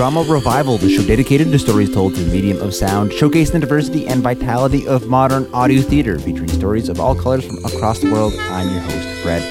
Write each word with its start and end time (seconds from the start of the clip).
Drama 0.00 0.22
Revival, 0.22 0.78
the 0.78 0.88
show 0.88 1.02
dedicated 1.02 1.52
to 1.52 1.58
stories 1.58 1.92
told 1.92 2.14
through 2.14 2.24
the 2.24 2.32
medium 2.32 2.58
of 2.62 2.74
sound, 2.74 3.10
showcasing 3.10 3.52
the 3.52 3.58
diversity 3.58 4.06
and 4.06 4.22
vitality 4.22 4.88
of 4.88 5.08
modern 5.08 5.46
audio 5.52 5.82
theater, 5.82 6.18
featuring 6.18 6.48
stories 6.48 6.88
of 6.88 6.98
all 6.98 7.14
colors 7.14 7.44
from 7.44 7.62
across 7.66 7.98
the 7.98 8.10
world. 8.10 8.32
I'm 8.48 8.70
your 8.70 8.80
host, 8.80 9.06
Fred. 9.20 9.42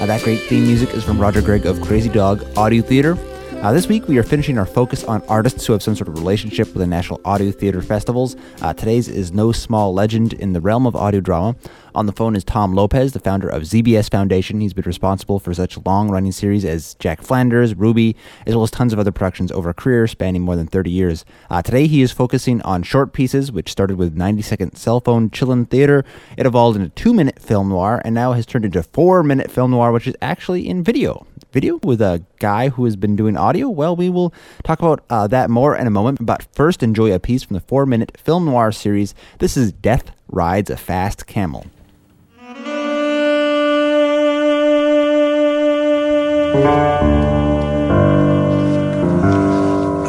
Uh, 0.00 0.06
that 0.06 0.22
great 0.22 0.40
theme 0.44 0.62
music 0.62 0.94
is 0.94 1.04
from 1.04 1.20
Roger 1.20 1.42
Gregg 1.42 1.66
of 1.66 1.78
Crazy 1.82 2.08
Dog 2.08 2.42
Audio 2.56 2.80
Theater. 2.80 3.18
Uh, 3.60 3.72
this 3.72 3.88
week, 3.88 4.06
we 4.06 4.16
are 4.16 4.22
finishing 4.22 4.56
our 4.56 4.64
focus 4.64 5.02
on 5.02 5.20
artists 5.22 5.66
who 5.66 5.72
have 5.72 5.82
some 5.82 5.96
sort 5.96 6.06
of 6.06 6.16
relationship 6.16 6.68
with 6.68 6.76
the 6.76 6.86
National 6.86 7.20
Audio 7.24 7.50
Theater 7.50 7.82
Festivals. 7.82 8.36
Uh, 8.62 8.72
today's 8.72 9.08
is 9.08 9.32
no 9.32 9.50
small 9.50 9.92
legend 9.92 10.32
in 10.34 10.52
the 10.52 10.60
realm 10.60 10.86
of 10.86 10.94
audio 10.94 11.20
drama. 11.20 11.56
On 11.92 12.06
the 12.06 12.12
phone 12.12 12.36
is 12.36 12.44
Tom 12.44 12.72
Lopez, 12.72 13.14
the 13.14 13.18
founder 13.18 13.48
of 13.48 13.62
ZBS 13.62 14.12
Foundation. 14.12 14.60
He's 14.60 14.74
been 14.74 14.84
responsible 14.84 15.40
for 15.40 15.52
such 15.52 15.76
long 15.84 16.08
running 16.08 16.30
series 16.30 16.64
as 16.64 16.94
Jack 17.00 17.20
Flanders, 17.20 17.74
Ruby, 17.74 18.14
as 18.46 18.54
well 18.54 18.62
as 18.62 18.70
tons 18.70 18.92
of 18.92 19.00
other 19.00 19.10
productions 19.10 19.50
over 19.50 19.70
a 19.70 19.74
career 19.74 20.06
spanning 20.06 20.42
more 20.42 20.54
than 20.54 20.68
30 20.68 20.92
years. 20.92 21.24
Uh, 21.50 21.60
today, 21.60 21.88
he 21.88 22.00
is 22.00 22.12
focusing 22.12 22.62
on 22.62 22.84
short 22.84 23.12
pieces, 23.12 23.50
which 23.50 23.72
started 23.72 23.96
with 23.96 24.16
90 24.16 24.40
second 24.40 24.76
cell 24.76 25.00
phone 25.00 25.30
chillin' 25.30 25.68
theater. 25.68 26.04
It 26.36 26.46
evolved 26.46 26.76
into 26.76 26.90
two 26.90 27.12
minute 27.12 27.40
film 27.40 27.70
noir 27.70 28.00
and 28.04 28.14
now 28.14 28.34
has 28.34 28.46
turned 28.46 28.66
into 28.66 28.84
four 28.84 29.24
minute 29.24 29.50
film 29.50 29.72
noir, 29.72 29.90
which 29.90 30.06
is 30.06 30.14
actually 30.22 30.68
in 30.68 30.84
video 30.84 31.26
video 31.52 31.78
with 31.82 32.00
a 32.00 32.22
guy 32.38 32.68
who 32.68 32.84
has 32.84 32.96
been 32.96 33.16
doing 33.16 33.36
audio? 33.36 33.68
Well, 33.68 33.96
we 33.96 34.08
will 34.10 34.32
talk 34.64 34.78
about 34.80 35.04
uh, 35.10 35.26
that 35.28 35.50
more 35.50 35.76
in 35.76 35.86
a 35.86 35.90
moment, 35.90 36.24
but 36.24 36.42
first 36.52 36.82
enjoy 36.82 37.12
a 37.12 37.18
piece 37.18 37.42
from 37.42 37.54
the 37.54 37.60
four 37.60 37.86
minute 37.86 38.16
film 38.18 38.44
noir 38.44 38.72
series. 38.72 39.14
This 39.38 39.56
is 39.56 39.72
Death 39.72 40.10
Rides 40.28 40.70
a 40.70 40.76
Fast 40.76 41.26
Camel. 41.26 41.64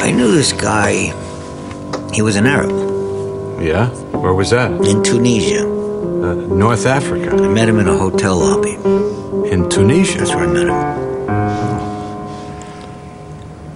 I 0.01 0.11
knew 0.11 0.31
this 0.31 0.53
guy. 0.53 1.13
He 2.13 2.21
was 2.21 2.35
an 2.35 2.45
Arab 2.47 2.71
Yeah? 3.61 3.87
Where 4.17 4.33
was 4.33 4.49
that? 4.51 4.71
in 4.71 5.03
Tunisia. 5.03 5.63
Uh, 5.63 6.33
North 6.63 6.85
Africa. 6.85 7.31
I 7.35 7.47
met 7.47 7.69
him 7.69 7.79
in 7.79 7.87
a 7.87 7.97
hotel 7.97 8.37
lobby. 8.37 8.73
In 9.51 9.69
Tunisia. 9.69 10.19
That's 10.19 10.31
where 10.35 10.45
I 10.45 10.47
met 10.47 10.67
him. 10.67 11.08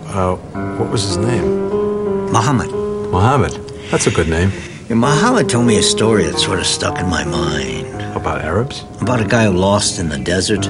Uh, 0.07 0.35
what 0.77 0.89
was 0.91 1.03
his 1.03 1.17
name? 1.17 1.45
Muhammad. 2.31 2.71
Mohammed. 3.11 3.53
That's 3.91 4.07
a 4.07 4.11
good 4.11 4.27
name. 4.29 4.51
And 4.89 4.99
Muhammad 4.99 5.49
told 5.49 5.65
me 5.65 5.77
a 5.77 5.83
story 5.83 6.23
that 6.25 6.37
sort 6.37 6.59
of 6.59 6.65
stuck 6.65 6.99
in 6.99 7.09
my 7.09 7.23
mind 7.23 7.87
About 8.15 8.41
Arabs? 8.41 8.83
about 9.01 9.21
a 9.21 9.25
guy 9.27 9.45
who 9.45 9.53
lost 9.53 9.99
in 9.99 10.09
the 10.09 10.19
desert. 10.19 10.65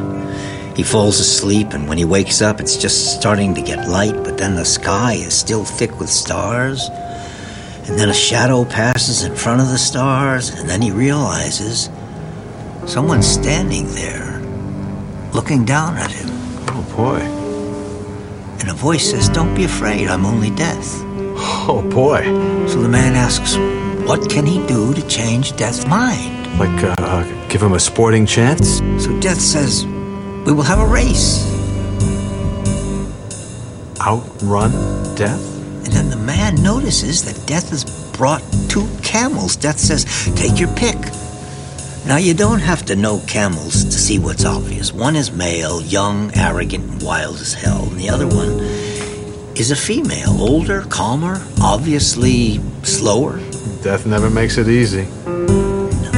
He 0.77 0.83
falls 0.83 1.19
asleep, 1.19 1.73
and 1.73 1.87
when 1.87 1.97
he 1.97 2.05
wakes 2.05 2.41
up, 2.41 2.59
it's 2.59 2.77
just 2.77 3.19
starting 3.19 3.53
to 3.55 3.61
get 3.61 3.87
light, 3.89 4.15
but 4.23 4.37
then 4.37 4.55
the 4.55 4.65
sky 4.65 5.13
is 5.13 5.33
still 5.33 5.63
thick 5.65 5.99
with 5.99 6.09
stars. 6.09 6.89
And 7.87 7.99
then 7.99 8.09
a 8.09 8.13
shadow 8.13 8.65
passes 8.65 9.23
in 9.23 9.35
front 9.35 9.61
of 9.61 9.67
the 9.67 9.77
stars, 9.77 10.49
and 10.49 10.67
then 10.69 10.81
he 10.81 10.89
realizes 10.91 11.89
someone's 12.87 13.27
standing 13.27 13.85
there, 13.93 14.39
looking 15.33 15.63
down 15.65 15.97
at 15.97 16.11
him. 16.11 16.29
Boy. 16.95 17.19
And 18.59 18.69
a 18.69 18.73
voice 18.73 19.09
says, 19.09 19.27
Don't 19.29 19.55
be 19.55 19.63
afraid, 19.63 20.07
I'm 20.07 20.25
only 20.25 20.51
death. 20.51 21.01
Oh, 21.65 21.81
boy. 21.91 22.23
So 22.67 22.81
the 22.81 22.89
man 22.89 23.15
asks, 23.15 23.55
What 24.07 24.29
can 24.29 24.45
he 24.45 24.65
do 24.67 24.93
to 24.93 25.07
change 25.07 25.55
death's 25.57 25.87
mind? 25.87 26.59
Like, 26.59 26.99
uh, 26.99 27.47
give 27.47 27.63
him 27.63 27.73
a 27.73 27.79
sporting 27.79 28.25
chance? 28.27 28.77
So 29.03 29.19
death 29.19 29.41
says, 29.41 29.85
We 29.85 30.53
will 30.53 30.63
have 30.63 30.79
a 30.79 30.85
race. 30.85 31.49
Outrun 33.99 34.71
death? 35.15 35.41
And 35.85 35.93
then 35.93 36.09
the 36.09 36.17
man 36.17 36.61
notices 36.61 37.23
that 37.23 37.47
death 37.47 37.69
has 37.69 37.83
brought 38.15 38.43
two 38.69 38.87
camels. 39.01 39.55
Death 39.55 39.79
says, 39.79 40.05
Take 40.35 40.59
your 40.59 40.69
pick. 40.75 40.97
Now, 42.05 42.17
you 42.17 42.33
don't 42.33 42.59
have 42.59 42.85
to 42.87 42.97
know 42.97 43.21
camels 43.27 43.85
to 43.85 43.91
see 43.91 44.19
what's 44.19 44.43
obvious. 44.43 44.91
One 44.91 45.15
is 45.15 45.31
male, 45.31 45.81
young, 45.81 46.35
arrogant, 46.35 46.83
and 46.83 47.01
wild 47.01 47.37
as 47.37 47.53
hell, 47.53 47.87
and 47.87 47.97
the 47.97 48.09
other 48.09 48.27
one 48.27 48.59
is 49.55 49.71
a 49.71 49.75
female, 49.75 50.41
older, 50.41 50.81
calmer, 50.81 51.41
obviously 51.61 52.59
slower. 52.83 53.37
Death 53.83 54.05
never 54.05 54.29
makes 54.29 54.57
it 54.57 54.67
easy. 54.67 55.05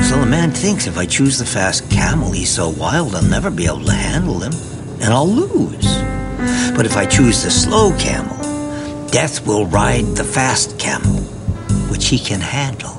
So 0.08 0.20
the 0.20 0.28
man 0.28 0.52
thinks 0.52 0.88
if 0.88 0.98
I 0.98 1.06
choose 1.06 1.38
the 1.38 1.46
fast 1.46 1.90
camel, 1.92 2.32
he's 2.32 2.50
so 2.50 2.70
wild 2.70 3.14
I'll 3.14 3.22
never 3.24 3.52
be 3.52 3.68
able 3.68 3.86
to 3.86 3.94
handle 3.94 4.40
him, 4.40 4.54
and 5.02 5.14
I'll 5.14 5.28
lose. 5.28 5.98
But 6.76 6.88
if 6.88 6.98
I 6.98 7.06
choose 7.06 7.44
the 7.44 7.52
slow 7.52 7.96
camel, 8.00 8.38
death 9.10 9.46
will 9.46 9.68
ride 9.68 10.06
the 10.16 10.24
fast 10.24 10.80
camel, 10.80 11.22
which 11.92 12.08
he 12.08 12.18
can 12.18 12.42
handle, 12.42 12.98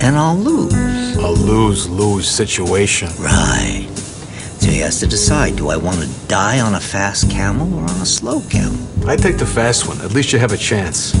and 0.00 0.16
I'll 0.16 0.38
lose. 0.38 0.99
A 1.22 1.30
lose 1.30 1.86
lose 1.86 2.26
situation. 2.26 3.10
Right. 3.18 3.86
So 4.58 4.70
he 4.70 4.78
has 4.78 5.00
to 5.00 5.06
decide 5.06 5.56
do 5.56 5.68
I 5.68 5.76
want 5.76 6.00
to 6.00 6.08
die 6.28 6.60
on 6.60 6.74
a 6.74 6.80
fast 6.80 7.30
camel 7.30 7.74
or 7.74 7.82
on 7.82 8.00
a 8.00 8.06
slow 8.06 8.40
camel? 8.48 8.78
I 9.06 9.16
take 9.16 9.36
the 9.36 9.44
fast 9.44 9.86
one. 9.86 10.00
At 10.00 10.12
least 10.12 10.32
you 10.32 10.38
have 10.38 10.52
a 10.52 10.56
chance. 10.56 11.14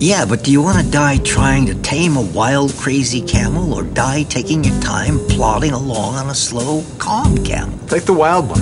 Yeah, 0.00 0.26
but 0.26 0.44
do 0.44 0.52
you 0.52 0.60
want 0.60 0.84
to 0.84 0.90
die 0.90 1.16
trying 1.18 1.64
to 1.66 1.74
tame 1.76 2.16
a 2.18 2.22
wild, 2.22 2.74
crazy 2.74 3.22
camel 3.22 3.72
or 3.72 3.84
die 3.84 4.24
taking 4.24 4.62
your 4.64 4.78
time 4.80 5.18
plodding 5.28 5.72
along 5.72 6.16
on 6.16 6.28
a 6.28 6.34
slow, 6.34 6.84
calm 6.98 7.42
camel? 7.42 7.78
Take 7.88 8.04
the 8.04 8.12
wild 8.12 8.50
one. 8.50 8.60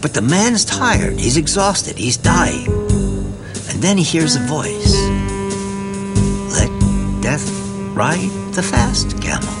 But 0.00 0.14
the 0.14 0.22
man's 0.22 0.64
tired, 0.64 1.18
he's 1.18 1.36
exhausted, 1.36 1.98
he's 1.98 2.16
dying. 2.16 2.68
And 3.70 3.82
then 3.82 3.98
he 3.98 4.04
hears 4.04 4.36
a 4.36 4.40
voice 4.40 4.94
Let 6.52 6.70
death 7.20 7.50
ride 7.92 8.45
the 8.56 8.62
fast 8.62 9.20
camel. 9.20 9.52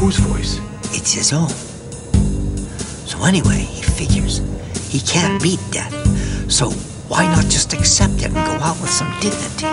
Whose 0.00 0.16
voice? 0.18 0.58
It's 0.92 1.12
his 1.12 1.32
own. 1.32 1.48
So 3.06 3.22
anyway, 3.22 3.58
he 3.58 3.82
figures 3.82 4.38
he 4.90 4.98
can't 4.98 5.40
beat 5.40 5.60
death. 5.70 5.94
So 6.50 6.70
why 7.06 7.26
not 7.26 7.44
just 7.44 7.72
accept 7.72 8.14
it 8.14 8.24
and 8.24 8.34
go 8.34 8.58
out 8.58 8.80
with 8.80 8.90
some 8.90 9.08
dignity? 9.20 9.68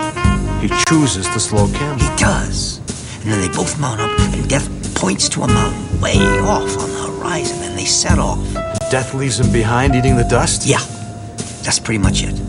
He 0.62 0.68
chooses 0.84 1.26
the 1.34 1.40
slow 1.40 1.66
camel. 1.72 1.98
He 1.98 2.16
does. 2.16 2.78
And 3.22 3.32
then 3.32 3.40
they 3.40 3.48
both 3.48 3.80
mount 3.80 4.00
up, 4.00 4.16
and 4.20 4.48
death 4.48 4.68
points 4.94 5.28
to 5.30 5.42
a 5.42 5.48
mountain 5.48 6.00
way 6.00 6.14
off 6.38 6.78
on 6.78 6.88
the 6.88 7.02
horizon, 7.10 7.58
and 7.64 7.76
they 7.76 7.84
set 7.84 8.20
off. 8.20 8.38
Death 8.92 9.12
leaves 9.12 9.40
him 9.40 9.52
behind 9.52 9.96
eating 9.96 10.16
the 10.16 10.24
dust? 10.30 10.64
Yeah, 10.66 10.84
that's 11.64 11.80
pretty 11.80 11.98
much 11.98 12.22
it. 12.22 12.40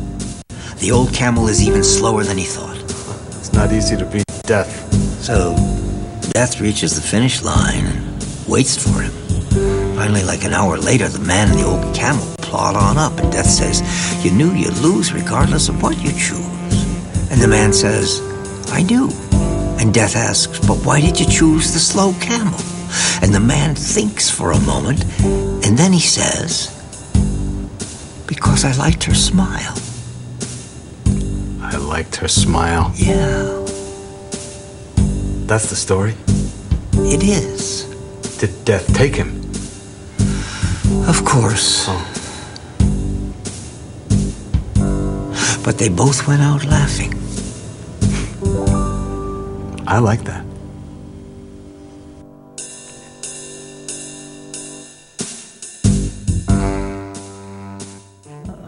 The 0.77 0.91
old 0.91 1.11
camel 1.11 1.47
is 1.47 1.67
even 1.67 1.83
slower 1.83 2.23
than 2.23 2.37
he 2.37 2.45
thought. 2.45 2.77
It's 3.39 3.51
not 3.51 3.73
easy 3.73 3.97
to 3.97 4.05
beat 4.05 4.25
death. 4.43 4.91
So, 5.21 5.53
Death 6.33 6.59
reaches 6.59 6.95
the 6.95 7.01
finish 7.01 7.43
line 7.43 7.85
and 7.85 8.47
waits 8.47 8.75
for 8.75 9.01
him. 9.01 9.11
Finally, 9.95 10.23
like 10.23 10.43
an 10.43 10.53
hour 10.53 10.77
later, 10.77 11.07
the 11.07 11.19
man 11.19 11.51
and 11.51 11.59
the 11.59 11.63
old 11.63 11.93
camel 11.93 12.25
plod 12.39 12.75
on 12.75 12.97
up, 12.97 13.19
and 13.19 13.31
Death 13.31 13.45
says, 13.45 13.83
You 14.25 14.31
knew 14.31 14.51
you'd 14.53 14.77
lose 14.79 15.13
regardless 15.13 15.69
of 15.69 15.83
what 15.83 16.01
you 16.01 16.09
choose. 16.09 16.41
And 17.29 17.39
the 17.39 17.47
man 17.47 17.71
says, 17.71 18.19
I 18.71 18.81
knew. 18.81 19.09
And 19.79 19.93
Death 19.93 20.16
asks, 20.16 20.59
But 20.66 20.84
why 20.85 20.99
did 20.99 21.19
you 21.19 21.28
choose 21.28 21.72
the 21.72 21.79
slow 21.79 22.13
camel? 22.19 22.59
And 23.22 23.31
the 23.31 23.40
man 23.40 23.75
thinks 23.75 24.28
for 24.28 24.51
a 24.51 24.59
moment, 24.61 25.03
and 25.22 25.78
then 25.78 25.93
he 25.93 25.99
says, 25.99 26.72
Because 28.25 28.66
I 28.66 28.73
liked 28.75 29.03
her 29.03 29.13
smile. 29.13 29.78
I 31.61 31.78
liked 31.78 32.16
her 32.16 32.28
smile. 32.28 32.91
Yeah, 32.96 33.60
That's 35.51 35.69
the 35.69 35.75
story. 35.75 36.15
it 36.93 37.23
is. 37.23 37.83
Did 38.39 38.63
death 38.63 38.87
take 38.95 39.13
him? 39.13 39.41
Of 41.09 41.25
course. 41.25 41.87
Oh. 41.89 42.07
But 45.61 45.77
they 45.77 45.89
both 45.89 46.25
went 46.25 46.41
out 46.41 46.63
laughing. 46.63 47.11
I 49.85 49.99
like 49.99 50.23
that. 50.23 50.50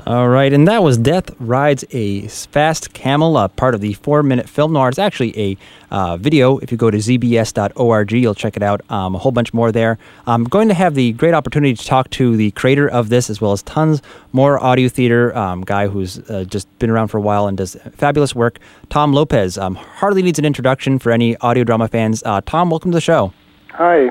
All 0.05 0.27
right, 0.27 0.51
and 0.51 0.67
that 0.67 0.83
was 0.83 0.97
Death 0.97 1.31
Rides 1.39 1.85
a 1.91 2.27
Fast 2.27 2.93
Camel, 2.93 3.37
uh, 3.37 3.47
part 3.47 3.73
of 3.73 3.79
the 3.79 3.93
four 3.93 4.21
minute 4.21 4.49
film 4.49 4.73
noir. 4.73 4.89
It's 4.89 4.99
actually 4.99 5.39
a 5.39 5.57
uh, 5.91 6.17
video. 6.17 6.57
If 6.57 6.73
you 6.73 6.77
go 6.77 6.91
to 6.91 6.97
zbs.org, 6.97 8.11
you'll 8.11 8.35
check 8.35 8.57
it 8.57 8.63
out. 8.63 8.81
Um, 8.91 9.15
a 9.15 9.17
whole 9.17 9.31
bunch 9.31 9.53
more 9.53 9.71
there. 9.71 9.97
I'm 10.27 10.43
going 10.43 10.67
to 10.67 10.73
have 10.73 10.95
the 10.95 11.13
great 11.13 11.33
opportunity 11.33 11.73
to 11.73 11.85
talk 11.85 12.09
to 12.11 12.35
the 12.35 12.51
creator 12.51 12.85
of 12.85 13.07
this, 13.07 13.29
as 13.29 13.39
well 13.39 13.53
as 13.53 13.63
tons 13.63 14.01
more 14.33 14.61
audio 14.61 14.89
theater 14.89 15.33
um, 15.37 15.61
guy 15.61 15.87
who's 15.87 16.19
uh, 16.29 16.43
just 16.49 16.67
been 16.79 16.89
around 16.89 17.07
for 17.07 17.17
a 17.17 17.21
while 17.21 17.47
and 17.47 17.57
does 17.57 17.77
fabulous 17.93 18.35
work. 18.35 18.59
Tom 18.89 19.13
Lopez 19.13 19.57
um, 19.57 19.75
hardly 19.75 20.21
needs 20.21 20.37
an 20.37 20.43
introduction 20.43 20.99
for 20.99 21.13
any 21.13 21.37
audio 21.37 21.63
drama 21.63 21.87
fans. 21.87 22.21
Uh, 22.25 22.41
Tom, 22.45 22.69
welcome 22.69 22.91
to 22.91 22.97
the 22.97 23.01
show. 23.01 23.31
Hi. 23.69 24.09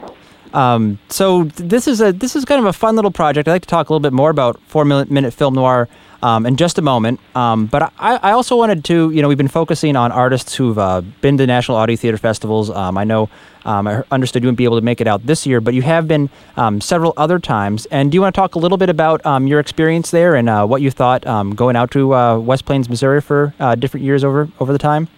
Um, 0.54 0.98
so 1.08 1.44
this 1.44 1.88
is 1.88 2.00
a 2.00 2.12
this 2.12 2.36
is 2.36 2.44
kind 2.44 2.58
of 2.60 2.66
a 2.66 2.72
fun 2.72 2.96
little 2.96 3.10
project. 3.10 3.48
I'd 3.48 3.52
like 3.52 3.62
to 3.62 3.68
talk 3.68 3.88
a 3.88 3.92
little 3.92 4.00
bit 4.00 4.12
more 4.12 4.30
about 4.30 4.60
four 4.62 4.84
minute 4.84 5.32
film 5.32 5.54
noir 5.54 5.88
um, 6.22 6.46
in 6.46 6.56
just 6.56 6.78
a 6.78 6.82
moment. 6.82 7.20
Um, 7.34 7.66
but 7.66 7.92
I, 7.98 8.16
I, 8.16 8.32
also 8.32 8.56
wanted 8.56 8.84
to, 8.86 9.10
you 9.10 9.22
know, 9.22 9.28
we've 9.28 9.38
been 9.38 9.48
focusing 9.48 9.96
on 9.96 10.12
artists 10.12 10.54
who've 10.54 10.78
uh, 10.78 11.00
been 11.20 11.36
to 11.38 11.46
National 11.46 11.76
Audio 11.76 11.96
Theater 11.96 12.16
festivals. 12.16 12.70
Um, 12.70 12.96
I 12.96 13.04
know 13.04 13.28
um, 13.64 13.88
I 13.88 14.02
understood 14.10 14.42
you 14.42 14.46
wouldn't 14.46 14.58
be 14.58 14.64
able 14.64 14.78
to 14.78 14.84
make 14.84 15.00
it 15.00 15.06
out 15.06 15.26
this 15.26 15.46
year, 15.46 15.60
but 15.60 15.74
you 15.74 15.82
have 15.82 16.06
been 16.06 16.30
um, 16.56 16.80
several 16.80 17.12
other 17.16 17.38
times. 17.38 17.86
And 17.86 18.10
do 18.10 18.16
you 18.16 18.22
want 18.22 18.34
to 18.34 18.40
talk 18.40 18.54
a 18.54 18.58
little 18.58 18.78
bit 18.78 18.88
about 18.88 19.20
your 19.46 19.60
experience 19.60 20.10
there 20.10 20.36
and 20.36 20.48
uh, 20.48 20.66
what 20.66 20.80
you 20.82 20.90
thought 20.90 21.24
going 21.56 21.76
out 21.76 21.90
to 21.92 22.14
uh, 22.14 22.38
West 22.38 22.64
Plains, 22.64 22.88
Missouri 22.88 23.20
for 23.20 23.54
uh, 23.58 23.74
different 23.74 24.04
years 24.04 24.24
over 24.24 24.48
over 24.60 24.72
the 24.72 24.78
time? 24.78 25.08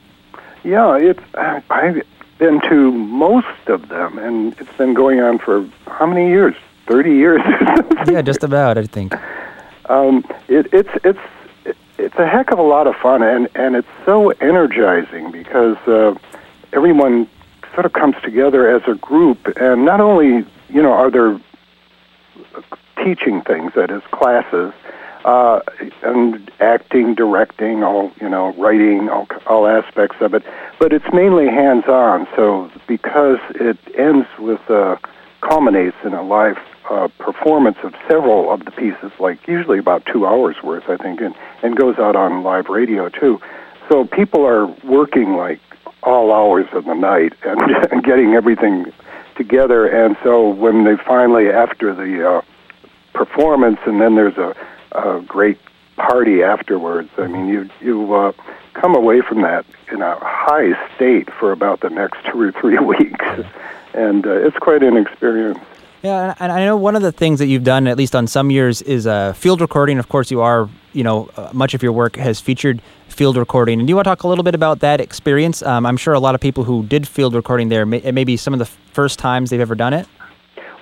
Yeah, 0.63 0.97
it's 0.97 1.21
I've 1.71 2.03
to 2.69 2.93
most 2.93 3.69
of 3.69 3.89
them, 3.89 4.19
and 4.19 4.59
it's 4.59 4.77
been 4.77 4.95
going 4.95 5.21
on 5.21 5.39
for 5.39 5.69
how 5.87 6.07
many 6.07 6.29
years? 6.29 6.55
Thirty 6.87 7.15
years. 7.15 7.41
yeah, 8.07 8.23
just 8.23 8.45
about. 8.45 8.79
I 8.79 8.85
think. 8.85 9.15
Um, 9.89 10.25
it, 10.49 10.69
it's 10.73 10.91
it's 11.03 11.19
it's 11.99 12.17
a 12.17 12.27
heck 12.27 12.51
of 12.51 12.59
a 12.59 12.63
lot 12.63 12.87
of 12.87 12.95
fun, 12.97 13.23
and 13.23 13.49
and 13.55 13.77
it's 13.77 13.89
so 14.05 14.31
energizing 14.31 15.31
because 15.31 15.77
uh, 15.89 16.15
everyone 16.73 17.29
sort 17.73 17.87
of 17.87 17.93
comes 17.93 18.17
together 18.23 18.75
as 18.75 18.83
a 18.87 18.95
group, 18.95 19.39
and 19.57 19.85
not 19.85 20.01
only 20.01 20.45
you 20.69 20.83
know 20.83 20.93
are 20.93 21.11
there 21.11 21.41
teaching 23.03 23.41
things 23.43 23.73
that 23.75 23.91
is 23.91 24.03
classes 24.13 24.73
uh, 25.25 25.61
and 26.03 26.51
acting, 26.61 27.15
directing, 27.15 27.83
all 27.83 28.13
you 28.21 28.29
know, 28.29 28.53
writing, 28.55 29.09
all, 29.09 29.27
all 29.47 29.67
aspects 29.67 30.17
of 30.21 30.35
it. 30.35 30.43
But 30.79 30.93
it's 30.93 31.11
mainly 31.13 31.47
hands-on. 31.47 32.29
So 32.37 32.71
because 32.87 33.39
it 33.55 33.79
ends 33.97 34.27
with 34.39 34.61
uh, 34.71 34.97
culminates 35.41 35.97
in 36.05 36.13
a 36.15 36.23
live 36.23 36.59
uh, 36.91 37.09
performance 37.19 37.79
of 37.83 37.95
several 38.09 38.53
of 38.53 38.65
the 38.65 38.71
pieces, 38.71 39.11
like 39.19 39.47
usually 39.49 39.79
about 39.79 40.05
two 40.07 40.27
hours 40.27 40.57
worth, 40.63 40.89
I 40.89 40.97
think, 40.97 41.21
and, 41.21 41.35
and 41.63 41.77
goes 41.77 41.99
out 41.99 42.17
on 42.17 42.43
live 42.43 42.69
radio 42.69 43.09
too. 43.09 43.41
So 43.89 44.05
people 44.05 44.47
are 44.47 44.67
working 44.85 45.35
like 45.35 45.61
all 46.03 46.33
hours 46.33 46.67
of 46.73 46.85
the 46.85 46.95
night 46.95 47.33
and, 47.45 47.61
and 47.93 48.05
getting 48.05 48.35
everything 48.35 48.93
together. 49.37 49.87
And 49.87 50.17
so 50.23 50.49
when 50.49 50.85
they 50.85 50.97
finally, 50.97 51.49
after 51.49 51.95
the 51.95 52.29
uh, 52.29 52.41
performance, 53.15 53.79
and 53.87 54.01
then 54.01 54.15
there's 54.15 54.37
a, 54.37 54.55
a 54.95 55.21
great 55.27 55.59
party 55.97 56.43
afterwards. 56.43 57.11
I 57.19 57.27
mean, 57.27 57.49
you 57.49 57.69
you 57.81 58.15
uh, 58.15 58.33
come 58.75 58.95
away 58.95 59.21
from 59.21 59.43
that 59.43 59.65
in 59.91 60.03
a 60.03 60.17
high 60.21 60.73
state 60.95 61.33
for 61.33 61.53
about 61.53 61.81
the 61.81 61.91
next 61.91 62.25
two 62.27 62.41
or 62.41 62.53
three 62.53 62.79
weeks, 62.93 63.25
and 63.95 64.27
uh, 64.27 64.47
it's 64.47 64.59
quite 64.59 64.83
an 64.83 64.97
experience. 64.97 65.59
Yeah, 66.03 66.35
and 66.39 66.53
I 66.53 66.67
know 66.67 66.77
one 66.77 66.97
of 66.97 67.03
the 67.03 67.13
things 67.13 67.39
that 67.39 67.47
you've 67.47 67.65
done, 67.65 67.87
at 67.87 67.97
least 67.97 68.15
on 68.15 68.27
some 68.27 68.51
years, 68.51 68.83
is 68.83 69.07
uh, 69.07 69.33
field 69.33 69.63
recording. 69.63 69.99
Of 69.99 70.11
course, 70.11 70.31
you 70.31 70.43
are, 70.43 70.69
you 70.93 71.03
know, 71.03 71.31
uh, 71.39 71.49
much 71.55 71.73
of 71.73 71.83
your 71.83 71.93
work 71.93 72.17
has 72.17 72.43
featured 72.43 72.83
field 73.09 73.39
recording. 73.39 73.81
And 73.81 73.87
do 73.87 73.91
you 73.91 73.97
want 73.97 74.05
to 74.05 74.11
talk 74.11 74.23
a 74.25 74.29
little 74.29 74.45
bit 74.45 74.55
about 74.55 74.81
that 74.81 75.01
experience? 75.01 75.63
Um, 75.63 75.87
I'm 75.87 75.97
sure 75.97 76.13
a 76.13 76.21
lot 76.21 76.35
of 76.35 76.43
people 76.43 76.65
who 76.65 76.85
did 76.85 77.09
field 77.09 77.35
recording 77.35 77.71
there, 77.71 77.87
may, 77.87 77.99
it 77.99 78.13
may 78.13 78.25
be 78.25 78.37
some 78.37 78.53
of 78.53 78.59
the 78.59 78.67
first 78.67 79.19
times 79.19 79.49
they've 79.49 79.61
ever 79.61 79.75
done 79.75 79.95
it. 79.95 80.07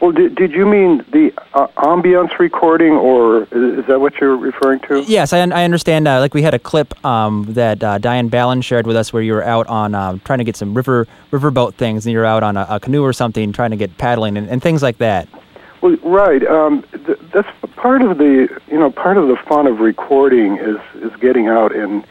Well, 0.02 0.10
did, 0.10 0.34
did 0.34 0.50
you 0.50 0.66
mean 0.66 1.04
the 1.12 1.32
uh, 1.54 1.68
ambience 1.76 2.36
recording, 2.40 2.94
or 2.94 3.44
is 3.52 3.86
that 3.86 4.00
what 4.00 4.20
you're 4.20 4.36
referring 4.36 4.80
to? 4.88 5.04
Yes, 5.04 5.32
I, 5.32 5.38
I 5.38 5.62
understand. 5.62 6.08
Uh, 6.08 6.18
like 6.18 6.34
we 6.34 6.42
had 6.42 6.54
a 6.54 6.58
clip 6.58 6.92
um, 7.06 7.44
that 7.50 7.84
uh, 7.84 7.98
Diane 7.98 8.26
Ballin 8.26 8.62
shared 8.62 8.84
with 8.84 8.96
us, 8.96 9.12
where 9.12 9.22
you 9.22 9.32
were 9.32 9.44
out 9.44 9.68
on 9.68 9.94
uh, 9.94 10.18
trying 10.24 10.40
to 10.40 10.44
get 10.44 10.56
some 10.56 10.74
river 10.74 11.06
riverboat 11.30 11.74
things, 11.74 12.04
and 12.04 12.12
you're 12.12 12.24
out 12.24 12.42
on 12.42 12.56
a, 12.56 12.66
a, 12.68 12.80
canoe 12.80 13.04
or 13.04 13.12
something, 13.12 13.52
trying 13.52 13.70
to 13.70 13.76
get 13.76 13.96
paddling 13.96 14.36
and, 14.36 14.48
and 14.48 14.60
things 14.60 14.82
like 14.82 14.98
that. 14.98 15.28
Well, 15.82 15.96
right. 16.02 16.44
Um, 16.48 16.82
th- 17.06 17.20
that's 17.32 17.48
part 17.76 18.02
of 18.02 18.18
the 18.18 18.48
you 18.66 18.78
know 18.80 18.90
part 18.90 19.18
of 19.18 19.28
the 19.28 19.36
fun 19.36 19.68
of 19.68 19.78
recording 19.78 20.58
is 20.58 20.80
is 20.96 21.14
getting 21.20 21.46
out 21.46 21.70
in 21.70 22.04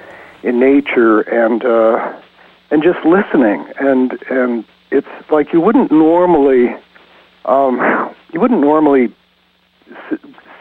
in 0.43 0.61
nature 0.61 1.19
and 1.23 1.65
uh, 1.65 2.17
and 2.69 2.83
just 2.83 3.03
listening 3.03 3.65
and 3.81 4.17
and 4.29 4.63
it's 4.91 5.29
like 5.29 5.51
you 5.51 5.59
wouldn't 5.59 5.91
normally 5.91 6.73
um, 7.45 8.13
you 8.31 8.39
wouldn't 8.39 8.61
normally 8.61 9.13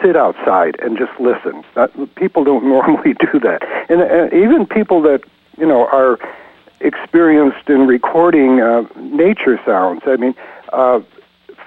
sit 0.02 0.16
outside 0.16 0.78
and 0.80 0.96
just 0.98 1.12
listen. 1.20 1.64
Uh, 1.76 1.88
people 2.16 2.44
don't 2.44 2.64
normally 2.76 3.14
do 3.14 3.38
that, 3.40 3.62
and 3.88 4.00
uh, 4.02 4.34
even 4.34 4.66
people 4.66 5.02
that 5.02 5.22
you 5.58 5.66
know 5.66 5.86
are 5.88 6.18
experienced 6.80 7.68
in 7.68 7.86
recording 7.86 8.60
uh, 8.60 8.82
nature 8.96 9.60
sounds. 9.64 10.02
I 10.06 10.16
mean, 10.16 10.34
uh, 10.72 11.00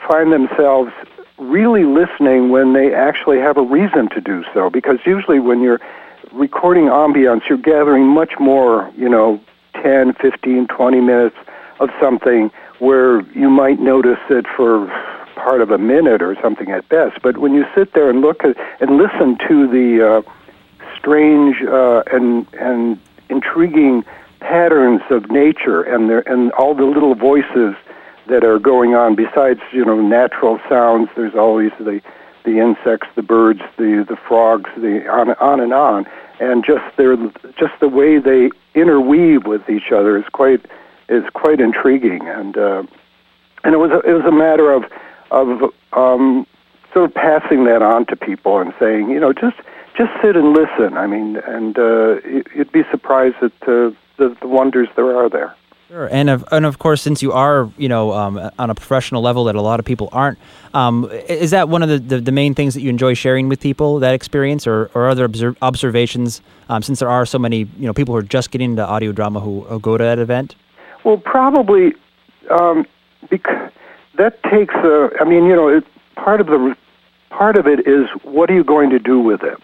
find 0.07 0.31
themselves 0.31 0.91
really 1.37 1.83
listening 1.83 2.49
when 2.49 2.73
they 2.73 2.93
actually 2.93 3.39
have 3.39 3.57
a 3.57 3.61
reason 3.61 4.09
to 4.09 4.21
do 4.21 4.43
so. 4.53 4.69
Because 4.69 4.99
usually, 5.05 5.39
when 5.39 5.61
you're 5.61 5.79
recording 6.31 6.85
ambience, 6.85 7.47
you're 7.47 7.57
gathering 7.57 8.07
much 8.07 8.33
more. 8.39 8.91
You 8.97 9.09
know, 9.09 9.39
10, 9.81 10.13
15, 10.13 10.67
20 10.67 11.01
minutes 11.01 11.35
of 11.79 11.89
something 11.99 12.51
where 12.83 13.21
you 13.31 13.49
might 13.49 13.79
notice 13.79 14.19
it 14.29 14.45
for 14.57 14.87
part 15.35 15.61
of 15.61 15.71
a 15.71 15.77
minute 15.77 16.21
or 16.21 16.35
something 16.41 16.69
at 16.69 16.87
best. 16.89 17.21
But 17.21 17.37
when 17.37 17.53
you 17.53 17.65
sit 17.73 17.93
there 17.93 18.09
and 18.09 18.19
look 18.19 18.43
at 18.43 18.57
and 18.81 18.97
listen 18.97 19.37
to 19.47 19.67
the 19.67 19.89
uh, 20.05 20.21
strange 20.97 21.61
uh, 21.61 22.03
and 22.11 22.45
and 22.53 22.99
intriguing 23.29 24.03
patterns 24.41 25.01
of 25.09 25.31
nature 25.31 25.81
and 25.81 26.09
there 26.09 26.27
and 26.29 26.51
all 26.53 26.75
the 26.75 26.83
little 26.83 27.15
voices 27.15 27.73
that 28.27 28.43
are 28.43 28.59
going 28.59 28.93
on 28.95 29.15
besides 29.15 29.61
you 29.71 29.85
know 29.85 30.01
natural 30.01 30.59
sounds 30.67 31.09
there's 31.15 31.35
always 31.35 31.71
the 31.79 32.01
the 32.43 32.59
insects 32.59 33.07
the 33.15 33.23
birds 33.23 33.61
the 33.77 34.05
the 34.09 34.17
frogs 34.27 34.69
the 34.75 35.07
on 35.07 35.29
on 35.35 35.61
and 35.61 35.73
on 35.73 36.05
and 36.41 36.65
just 36.65 36.83
their 36.97 37.15
just 37.57 37.79
the 37.79 37.87
way 37.87 38.19
they 38.19 38.49
interweave 38.75 39.45
with 39.45 39.69
each 39.69 39.93
other 39.93 40.17
is 40.17 40.25
quite 40.33 40.65
is 41.13 41.23
quite 41.33 41.59
intriguing, 41.59 42.27
and 42.27 42.57
uh, 42.57 42.83
and 43.63 43.73
it 43.73 43.77
was 43.77 43.91
a, 43.91 43.99
it 44.09 44.13
was 44.13 44.25
a 44.25 44.31
matter 44.31 44.71
of 44.71 44.83
of 45.31 45.71
um, 45.93 46.47
sort 46.93 47.05
of 47.05 47.13
passing 47.13 47.65
that 47.65 47.81
on 47.81 48.05
to 48.07 48.15
people 48.15 48.59
and 48.59 48.73
saying, 48.79 49.09
you 49.09 49.19
know, 49.19 49.33
just 49.33 49.57
just 49.97 50.11
sit 50.21 50.35
and 50.35 50.53
listen. 50.53 50.97
I 50.97 51.07
mean, 51.07 51.37
and 51.37 51.77
uh, 51.77 52.15
you'd 52.55 52.71
be 52.71 52.83
surprised 52.91 53.35
at 53.41 53.57
the, 53.61 53.95
the 54.17 54.35
wonders 54.43 54.87
there 54.95 55.15
are 55.17 55.29
there. 55.29 55.55
Sure, 55.89 56.07
and 56.11 56.29
of 56.29 56.43
and 56.51 56.65
of 56.65 56.79
course, 56.79 57.01
since 57.03 57.21
you 57.21 57.33
are 57.33 57.71
you 57.77 57.87
know 57.87 58.13
um, 58.13 58.49
on 58.57 58.69
a 58.69 58.75
professional 58.75 59.21
level 59.21 59.43
that 59.43 59.55
a 59.55 59.61
lot 59.61 59.79
of 59.79 59.85
people 59.85 60.09
aren't, 60.11 60.39
um, 60.73 61.07
is 61.27 61.51
that 61.51 61.69
one 61.69 61.83
of 61.83 61.89
the, 61.89 61.99
the, 61.99 62.21
the, 62.21 62.31
main 62.31 62.55
things 62.55 62.73
that 62.73 62.81
you 62.81 62.89
enjoy 62.89 63.13
sharing 63.13 63.47
with 63.47 63.59
people 63.59 63.99
that 63.99 64.15
experience, 64.15 64.65
or, 64.65 64.89
or 64.95 65.07
other 65.07 65.25
observ- 65.25 65.57
observations? 65.61 66.41
Um, 66.67 66.81
since 66.81 66.99
there 66.99 67.09
are 67.09 67.27
so 67.27 67.37
many 67.37 67.57
you 67.77 67.85
know 67.85 67.93
people 67.93 68.15
who 68.15 68.19
are 68.19 68.23
just 68.23 68.49
getting 68.49 68.71
into 68.71 68.83
audio 68.83 69.11
drama 69.11 69.39
who, 69.39 69.61
who 69.61 69.79
go 69.79 69.97
to 69.97 70.03
that 70.03 70.17
event. 70.17 70.55
Well, 71.03 71.17
probably 71.17 71.93
um, 72.49 72.85
because 73.29 73.71
that 74.17 74.41
takes 74.43 74.75
a. 74.75 75.09
I 75.19 75.25
mean, 75.25 75.45
you 75.45 75.55
know, 75.55 75.67
it, 75.67 75.85
part 76.15 76.41
of 76.41 76.47
the 76.47 76.75
part 77.29 77.57
of 77.57 77.67
it 77.67 77.87
is 77.87 78.07
what 78.23 78.49
are 78.49 78.53
you 78.53 78.63
going 78.63 78.89
to 78.91 78.99
do 78.99 79.19
with 79.19 79.43
it, 79.43 79.61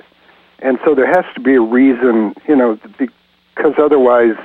and 0.59 0.79
so 0.85 0.95
there 0.95 1.07
has 1.07 1.25
to 1.35 1.39
be 1.39 1.55
a 1.55 1.61
reason. 1.61 2.33
You 2.47 2.55
know, 2.55 2.79
because 2.97 3.73
otherwise. 3.77 4.35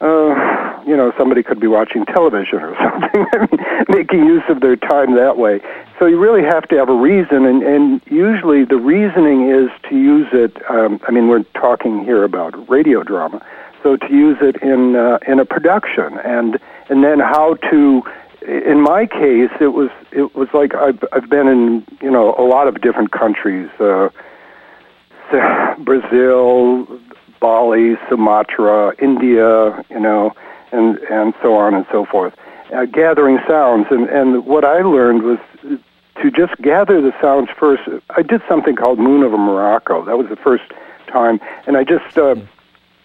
Uh, 0.00 0.64
you 0.86 0.94
know, 0.96 1.12
somebody 1.16 1.42
could 1.42 1.58
be 1.58 1.66
watching 1.66 2.04
television 2.04 2.58
or 2.58 2.76
something, 2.82 3.58
making 3.88 4.24
use 4.24 4.42
of 4.48 4.60
their 4.60 4.76
time 4.76 5.14
that 5.14 5.38
way. 5.38 5.60
So 5.98 6.06
you 6.06 6.18
really 6.18 6.42
have 6.42 6.68
to 6.68 6.76
have 6.76 6.88
a 6.88 6.94
reason, 6.94 7.46
and, 7.46 7.62
and 7.62 8.02
usually 8.06 8.64
the 8.64 8.76
reasoning 8.76 9.48
is 9.48 9.70
to 9.88 9.96
use 9.96 10.26
it. 10.32 10.56
Um, 10.68 11.00
I 11.08 11.12
mean, 11.12 11.28
we're 11.28 11.44
talking 11.54 12.04
here 12.04 12.24
about 12.24 12.68
radio 12.68 13.02
drama, 13.02 13.44
so 13.84 13.96
to 13.96 14.12
use 14.12 14.38
it 14.40 14.56
in 14.62 14.96
uh, 14.96 15.18
in 15.28 15.38
a 15.38 15.44
production, 15.44 16.18
and 16.18 16.58
and 16.88 17.04
then 17.04 17.20
how 17.20 17.54
to. 17.70 18.02
In 18.42 18.82
my 18.82 19.06
case, 19.06 19.50
it 19.60 19.68
was 19.68 19.90
it 20.10 20.34
was 20.34 20.48
like 20.52 20.74
I've 20.74 21.02
I've 21.12 21.30
been 21.30 21.46
in 21.46 21.86
you 22.02 22.10
know 22.10 22.34
a 22.36 22.42
lot 22.42 22.66
of 22.66 22.80
different 22.80 23.12
countries, 23.12 23.70
uh, 23.78 24.08
Brazil, 25.78 26.86
Bali, 27.40 27.96
Sumatra, 28.08 28.94
India, 28.98 29.84
you 29.88 30.00
know, 30.00 30.32
and 30.72 30.98
and 31.10 31.34
so 31.42 31.54
on 31.54 31.74
and 31.74 31.86
so 31.92 32.04
forth, 32.04 32.34
uh, 32.74 32.86
gathering 32.86 33.38
sounds. 33.46 33.86
And 33.90 34.08
and 34.08 34.44
what 34.44 34.64
I 34.64 34.82
learned 34.82 35.22
was 35.22 35.38
to 36.22 36.30
just 36.30 36.56
gather 36.60 37.00
the 37.00 37.12
sounds 37.20 37.48
first. 37.58 37.82
I 38.10 38.22
did 38.22 38.42
something 38.48 38.76
called 38.76 38.98
Moon 38.98 39.22
over 39.22 39.38
Morocco. 39.38 40.04
That 40.04 40.18
was 40.18 40.28
the 40.28 40.36
first 40.36 40.64
time, 41.06 41.40
and 41.66 41.76
I 41.78 41.84
just 41.84 42.18
uh, 42.18 42.36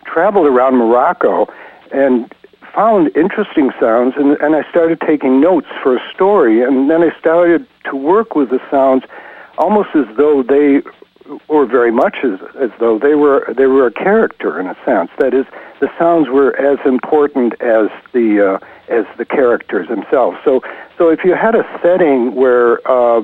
traveled 0.06 0.48
around 0.48 0.78
Morocco 0.78 1.48
and 1.92 2.34
found 2.74 3.16
interesting 3.16 3.72
sounds, 3.80 4.14
and, 4.18 4.38
and 4.42 4.56
I 4.56 4.70
started 4.70 5.02
taking 5.02 5.42
notes 5.42 5.68
for 5.82 5.98
a 5.98 6.14
story, 6.14 6.64
and 6.64 6.90
then 6.90 7.04
I 7.04 7.18
started 7.20 7.66
to 7.86 7.96
work 7.96 8.36
with 8.36 8.50
the 8.50 8.60
sounds 8.70 9.04
almost 9.58 9.90
as 9.96 10.06
though 10.16 10.44
they 10.44 10.82
or 11.48 11.66
very 11.66 11.92
much 11.92 12.18
as 12.24 12.40
as 12.60 12.72
though 12.80 12.98
they 12.98 13.14
were 13.14 13.54
they 13.56 13.68
were 13.68 13.86
a 13.86 13.92
character 13.92 14.60
in 14.60 14.68
a 14.68 14.76
sense. 14.84 15.12
That 15.20 15.34
is, 15.34 15.46
the 15.80 15.90
sounds 15.98 16.28
were 16.28 16.56
as 16.58 16.80
important 16.86 17.54
as 17.62 17.90
the 18.14 18.56
uh, 18.56 18.66
as 18.88 19.06
the 19.18 19.26
characters 19.26 19.88
themselves. 19.88 20.38
So 20.44 20.62
so 20.98 21.10
if 21.10 21.24
you 21.24 21.36
had 21.36 21.56
a 21.56 21.64
setting 21.82 22.36
where, 22.36 22.80
uh, 22.90 23.22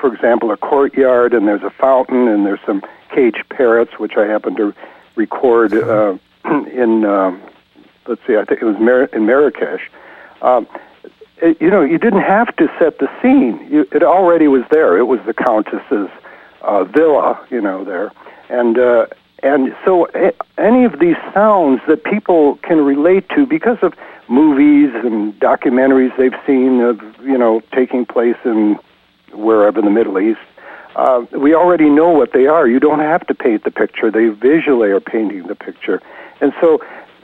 for 0.00 0.12
example, 0.14 0.50
a 0.52 0.56
courtyard 0.56 1.34
and 1.34 1.46
there's 1.48 1.62
a 1.62 1.70
fountain 1.70 2.28
and 2.28 2.46
there's 2.46 2.60
some 2.64 2.82
caged 3.14 3.44
parrots, 3.48 3.98
which 3.98 4.16
I 4.16 4.26
happen 4.26 4.56
to 4.56 4.74
record 5.16 5.74
uh, 5.74 6.16
in 6.44 7.04
um, 7.04 7.42
let's 8.06 8.20
see, 8.26 8.36
I 8.36 8.44
think 8.44 8.60
it 8.62 8.64
was 8.66 8.76
Mar- 8.78 9.04
in 9.12 9.26
Marrakesh. 9.26 9.90
Um, 10.42 10.66
it, 11.38 11.60
you 11.60 11.70
know, 11.70 11.82
you 11.82 11.98
didn't 11.98 12.22
have 12.22 12.54
to 12.56 12.68
set 12.78 12.98
the 12.98 13.10
scene. 13.20 13.66
You, 13.70 13.86
it 13.92 14.02
already 14.02 14.48
was 14.48 14.62
there. 14.70 14.96
It 14.98 15.04
was 15.04 15.20
the 15.26 15.34
countess's 15.34 16.08
uh, 16.62 16.84
villa, 16.84 17.44
you 17.50 17.60
know, 17.60 17.84
there, 17.84 18.12
and 18.48 18.78
uh, 18.78 19.06
and 19.42 19.74
so 19.84 20.08
a- 20.14 20.32
any 20.58 20.84
of 20.84 20.98
these 20.98 21.16
sounds 21.32 21.80
that 21.88 22.04
people 22.04 22.56
can 22.56 22.78
relate 22.84 23.28
to 23.30 23.46
because 23.46 23.78
of 23.82 23.94
movies 24.28 24.90
and 25.04 25.38
documentaries 25.38 26.16
they've 26.16 26.38
seen 26.46 26.80
of 26.80 27.00
you 27.22 27.36
know 27.36 27.60
taking 27.74 28.06
place 28.06 28.36
in 28.44 28.78
wherever 29.32 29.78
in 29.78 29.84
the 29.84 29.90
Middle 29.90 30.18
East. 30.18 30.40
Uh, 30.96 31.24
we 31.32 31.54
already 31.54 31.90
know 31.90 32.10
what 32.10 32.32
they 32.32 32.46
are. 32.46 32.68
You 32.68 32.80
don't 32.80 33.00
have 33.00 33.26
to 33.26 33.34
paint 33.34 33.64
the 33.64 33.70
picture. 33.70 34.10
They 34.10 34.28
visually 34.28 34.90
are 34.90 35.00
painting 35.00 35.46
the 35.46 35.56
picture, 35.56 36.00
and 36.40 36.52
so 36.60 36.80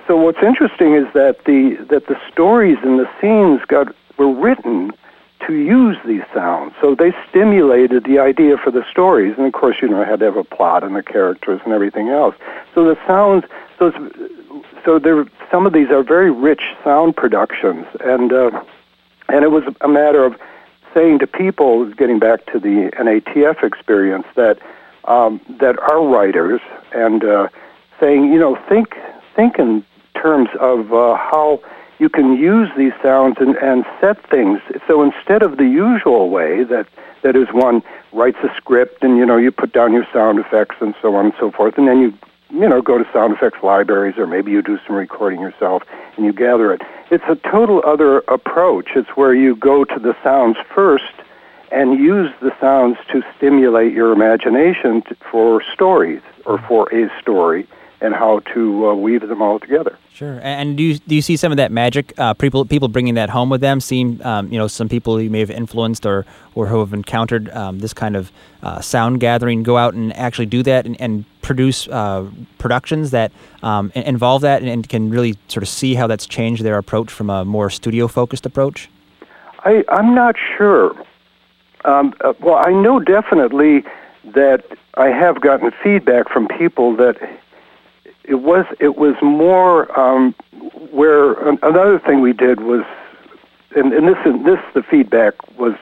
so 0.06 0.16
what's 0.16 0.42
interesting 0.42 0.94
is 0.94 1.06
that 1.14 1.44
the 1.44 1.76
that 1.88 2.08
the 2.08 2.18
stories 2.32 2.78
and 2.82 2.98
the 2.98 3.08
scenes 3.20 3.60
got 3.68 3.94
were 4.18 4.32
written 4.32 4.92
to 5.46 5.54
use 5.54 5.96
these 6.04 6.22
sounds. 6.34 6.74
So 6.80 6.94
they 6.94 7.12
stimulated 7.28 8.04
the 8.04 8.18
idea 8.18 8.56
for 8.56 8.70
the 8.70 8.84
stories, 8.90 9.34
and 9.36 9.46
of 9.46 9.52
course, 9.52 9.76
you 9.80 9.88
know, 9.88 10.02
I 10.02 10.04
had 10.04 10.18
to 10.20 10.26
have 10.26 10.36
a 10.36 10.44
plot 10.44 10.84
and 10.84 10.94
the 10.94 11.02
characters 11.02 11.60
and 11.64 11.72
everything 11.72 12.08
else. 12.08 12.34
So 12.74 12.84
the 12.84 12.98
sounds, 13.06 13.44
so 13.78 13.92
so 14.84 14.98
there, 14.98 15.26
some 15.50 15.66
of 15.66 15.72
these 15.72 15.90
are 15.90 16.02
very 16.02 16.30
rich 16.30 16.62
sound 16.84 17.16
productions, 17.16 17.86
and 18.00 18.32
uh, 18.32 18.62
and 19.28 19.44
it 19.44 19.50
was 19.50 19.64
a 19.80 19.88
matter 19.88 20.24
of 20.24 20.36
saying 20.94 21.18
to 21.20 21.26
people, 21.26 21.86
getting 21.94 22.18
back 22.18 22.46
to 22.46 22.58
the 22.58 22.90
NATF 22.98 23.62
experience, 23.62 24.26
that 24.36 24.58
um, 25.04 25.40
that 25.60 25.78
our 25.78 26.06
writers 26.06 26.60
and 26.92 27.24
uh, 27.24 27.48
saying, 27.98 28.32
you 28.32 28.38
know, 28.38 28.56
think 28.68 28.96
think 29.34 29.58
in 29.58 29.84
terms 30.14 30.48
of 30.60 30.92
uh, 30.92 31.16
how 31.16 31.60
you 31.98 32.08
can 32.08 32.36
use 32.36 32.68
these 32.76 32.92
sounds 33.02 33.36
and, 33.40 33.56
and 33.56 33.84
set 34.00 34.28
things. 34.30 34.60
So 34.86 35.02
instead 35.02 35.42
of 35.42 35.58
the 35.58 35.66
usual 35.66 36.30
way 36.30 36.64
that 36.64 36.86
that 37.22 37.36
is 37.36 37.48
one 37.52 37.82
writes 38.12 38.38
a 38.42 38.48
script 38.56 39.02
and 39.02 39.16
you 39.18 39.26
know 39.26 39.36
you 39.36 39.50
put 39.52 39.72
down 39.72 39.92
your 39.92 40.06
sound 40.12 40.38
effects 40.38 40.76
and 40.80 40.94
so 41.00 41.14
on 41.14 41.26
and 41.26 41.34
so 41.38 41.50
forth, 41.50 41.76
and 41.76 41.86
then 41.86 42.00
you 42.00 42.14
you 42.50 42.68
know 42.68 42.82
go 42.82 42.98
to 42.98 43.04
sound 43.12 43.34
effects 43.34 43.58
libraries 43.62 44.16
or 44.18 44.26
maybe 44.26 44.50
you 44.50 44.62
do 44.62 44.78
some 44.86 44.96
recording 44.96 45.40
yourself 45.40 45.82
and 46.16 46.24
you 46.24 46.32
gather 46.32 46.72
it. 46.72 46.82
It's 47.10 47.24
a 47.28 47.34
total 47.34 47.82
other 47.84 48.18
approach. 48.28 48.90
It's 48.94 49.08
where 49.10 49.34
you 49.34 49.56
go 49.56 49.84
to 49.84 49.98
the 49.98 50.16
sounds 50.22 50.56
first 50.72 51.12
and 51.72 51.98
use 51.98 52.30
the 52.40 52.52
sounds 52.60 52.98
to 53.10 53.22
stimulate 53.36 53.92
your 53.92 54.12
imagination 54.12 55.02
for 55.30 55.60
stories 55.72 56.22
or 56.46 56.58
for 56.68 56.92
a 56.94 57.10
story 57.20 57.66
and 58.00 58.14
how 58.14 58.40
to 58.54 58.88
uh, 58.88 58.94
weave 58.94 59.26
them 59.28 59.42
all 59.42 59.58
together. 59.58 59.98
Sure. 60.12 60.40
And 60.42 60.76
do 60.76 60.82
you 60.82 60.98
do 60.98 61.14
you 61.14 61.22
see 61.22 61.36
some 61.36 61.52
of 61.52 61.56
that 61.56 61.70
magic? 61.72 62.12
Uh, 62.18 62.34
people 62.34 62.64
people 62.64 62.88
bringing 62.88 63.14
that 63.14 63.30
home 63.30 63.48
with 63.48 63.60
them. 63.60 63.80
Seeing 63.80 64.24
um, 64.24 64.52
you 64.52 64.58
know 64.58 64.68
some 64.68 64.88
people 64.88 65.20
you 65.20 65.30
may 65.30 65.40
have 65.40 65.50
influenced 65.50 66.06
or 66.06 66.26
or 66.54 66.66
who 66.66 66.80
have 66.80 66.92
encountered 66.92 67.48
um, 67.50 67.78
this 67.78 67.92
kind 67.92 68.16
of 68.16 68.32
uh, 68.62 68.80
sound 68.80 69.20
gathering 69.20 69.62
go 69.62 69.76
out 69.76 69.94
and 69.94 70.14
actually 70.16 70.46
do 70.46 70.62
that 70.62 70.86
and, 70.86 71.00
and 71.00 71.24
produce 71.40 71.88
uh, 71.88 72.28
productions 72.58 73.10
that 73.12 73.32
um, 73.62 73.90
involve 73.94 74.42
that 74.42 74.60
and, 74.60 74.70
and, 74.70 74.88
can 74.88 75.10
really 75.10 75.38
sort 75.48 75.62
of 75.62 75.68
see 75.68 75.94
how 75.94 76.06
that's 76.06 76.26
changed 76.26 76.62
their 76.62 76.76
approach 76.76 77.10
from 77.10 77.30
a 77.30 77.44
more 77.44 77.70
studio 77.70 78.06
focused 78.06 78.44
approach. 78.44 78.90
I 79.60 79.84
I'm 79.88 80.14
not 80.14 80.36
sure. 80.56 80.94
Um, 81.84 82.12
uh, 82.20 82.34
well, 82.40 82.62
I 82.62 82.72
know 82.72 83.00
definitely 83.00 83.84
that 84.34 84.64
I 84.94 85.06
have 85.08 85.40
gotten 85.40 85.70
feedback 85.82 86.28
from 86.28 86.46
people 86.46 86.94
that 86.96 87.16
it 88.30 88.42
was 88.42 88.64
it 88.78 88.96
was 88.96 89.16
more 89.20 89.98
um, 89.98 90.34
where 90.92 91.32
another 91.64 91.98
thing 91.98 92.20
we 92.20 92.32
did 92.32 92.60
was, 92.60 92.84
and, 93.74 93.92
and 93.92 94.06
this 94.06 94.18
this 94.44 94.60
the 94.72 94.84
feedback 94.84 95.34
was 95.58 95.74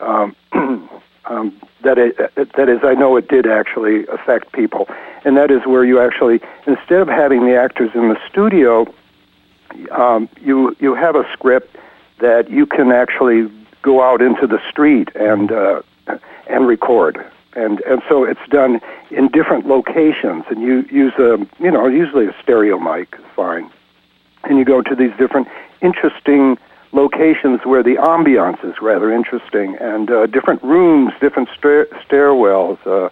um, 0.00 0.34
um, 1.26 1.60
that 1.82 1.98
it, 1.98 2.16
that 2.56 2.70
is 2.70 2.78
I 2.82 2.94
know 2.94 3.16
it 3.18 3.28
did 3.28 3.46
actually 3.46 4.06
affect 4.06 4.52
people, 4.52 4.88
and 5.26 5.36
that 5.36 5.50
is 5.50 5.66
where 5.66 5.84
you 5.84 6.00
actually 6.00 6.40
instead 6.66 7.02
of 7.02 7.08
having 7.08 7.44
the 7.44 7.54
actors 7.54 7.90
in 7.94 8.08
the 8.08 8.18
studio, 8.30 8.86
um, 9.90 10.26
you 10.40 10.74
you 10.80 10.94
have 10.94 11.16
a 11.16 11.30
script 11.34 11.76
that 12.20 12.48
you 12.48 12.64
can 12.64 12.92
actually 12.92 13.52
go 13.82 14.02
out 14.02 14.22
into 14.22 14.46
the 14.46 14.58
street 14.70 15.10
and 15.14 15.52
uh, 15.52 15.82
and 16.48 16.66
record 16.66 17.22
and 17.56 17.80
and 17.82 18.02
so 18.08 18.24
it's 18.24 18.46
done 18.50 18.80
in 19.10 19.28
different 19.28 19.66
locations, 19.66 20.44
and 20.50 20.60
you 20.60 20.86
use 20.90 21.12
a 21.18 21.38
you 21.60 21.70
know 21.70 21.86
usually 21.86 22.26
a 22.26 22.34
stereo 22.42 22.78
mic 22.78 23.14
is 23.18 23.24
fine, 23.34 23.70
and 24.44 24.58
you 24.58 24.64
go 24.64 24.82
to 24.82 24.94
these 24.94 25.12
different 25.18 25.48
interesting 25.80 26.58
locations 26.92 27.60
where 27.64 27.82
the 27.82 27.96
ambiance 27.96 28.64
is 28.64 28.74
rather 28.80 29.12
interesting, 29.12 29.76
and 29.80 30.10
uh, 30.10 30.26
different 30.26 30.62
rooms, 30.62 31.12
different 31.20 31.48
stair- 31.56 31.86
stairwells, 32.06 32.78
uh, 32.86 33.08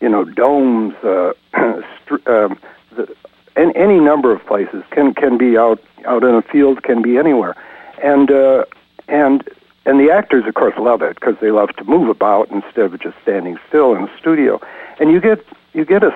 you 0.00 0.08
know 0.08 0.24
domes, 0.24 0.94
uh, 1.04 1.32
st- 2.06 2.26
um, 2.26 2.58
the, 2.96 3.14
and 3.56 3.74
any 3.76 3.98
number 3.98 4.32
of 4.32 4.44
places 4.46 4.82
can 4.90 5.14
can 5.14 5.38
be 5.38 5.56
out 5.56 5.82
out 6.06 6.22
in 6.22 6.34
a 6.34 6.42
field, 6.42 6.82
can 6.82 7.02
be 7.02 7.16
anywhere, 7.16 7.54
and 8.02 8.30
uh, 8.30 8.64
and 9.08 9.48
and 9.86 10.00
the 10.00 10.12
actors, 10.12 10.44
of 10.46 10.54
course, 10.54 10.74
love 10.76 11.00
it 11.00 11.14
because 11.14 11.36
they 11.40 11.52
love 11.52 11.70
to 11.76 11.84
move 11.84 12.08
about 12.08 12.50
instead 12.50 12.92
of 12.92 13.00
just 13.00 13.16
standing 13.22 13.56
still 13.68 13.94
in 13.94 14.02
the 14.02 14.10
studio. 14.18 14.60
And 14.98 15.12
you 15.12 15.20
get 15.20 15.46
you 15.72 15.84
get 15.84 16.02
a 16.02 16.10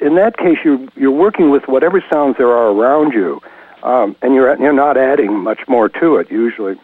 in 0.00 0.14
that 0.16 0.36
case 0.36 0.58
you're 0.62 0.86
you're 0.94 1.10
working 1.10 1.50
with 1.50 1.66
whatever 1.66 2.04
sounds 2.12 2.36
there 2.36 2.52
are 2.52 2.70
around 2.70 3.14
you, 3.14 3.40
um, 3.82 4.14
and 4.20 4.34
you're 4.34 4.54
you're 4.60 4.72
not 4.72 4.98
adding 4.98 5.34
much 5.38 5.60
more 5.66 5.88
to 5.88 6.16
it 6.16 6.30
usually, 6.30 6.78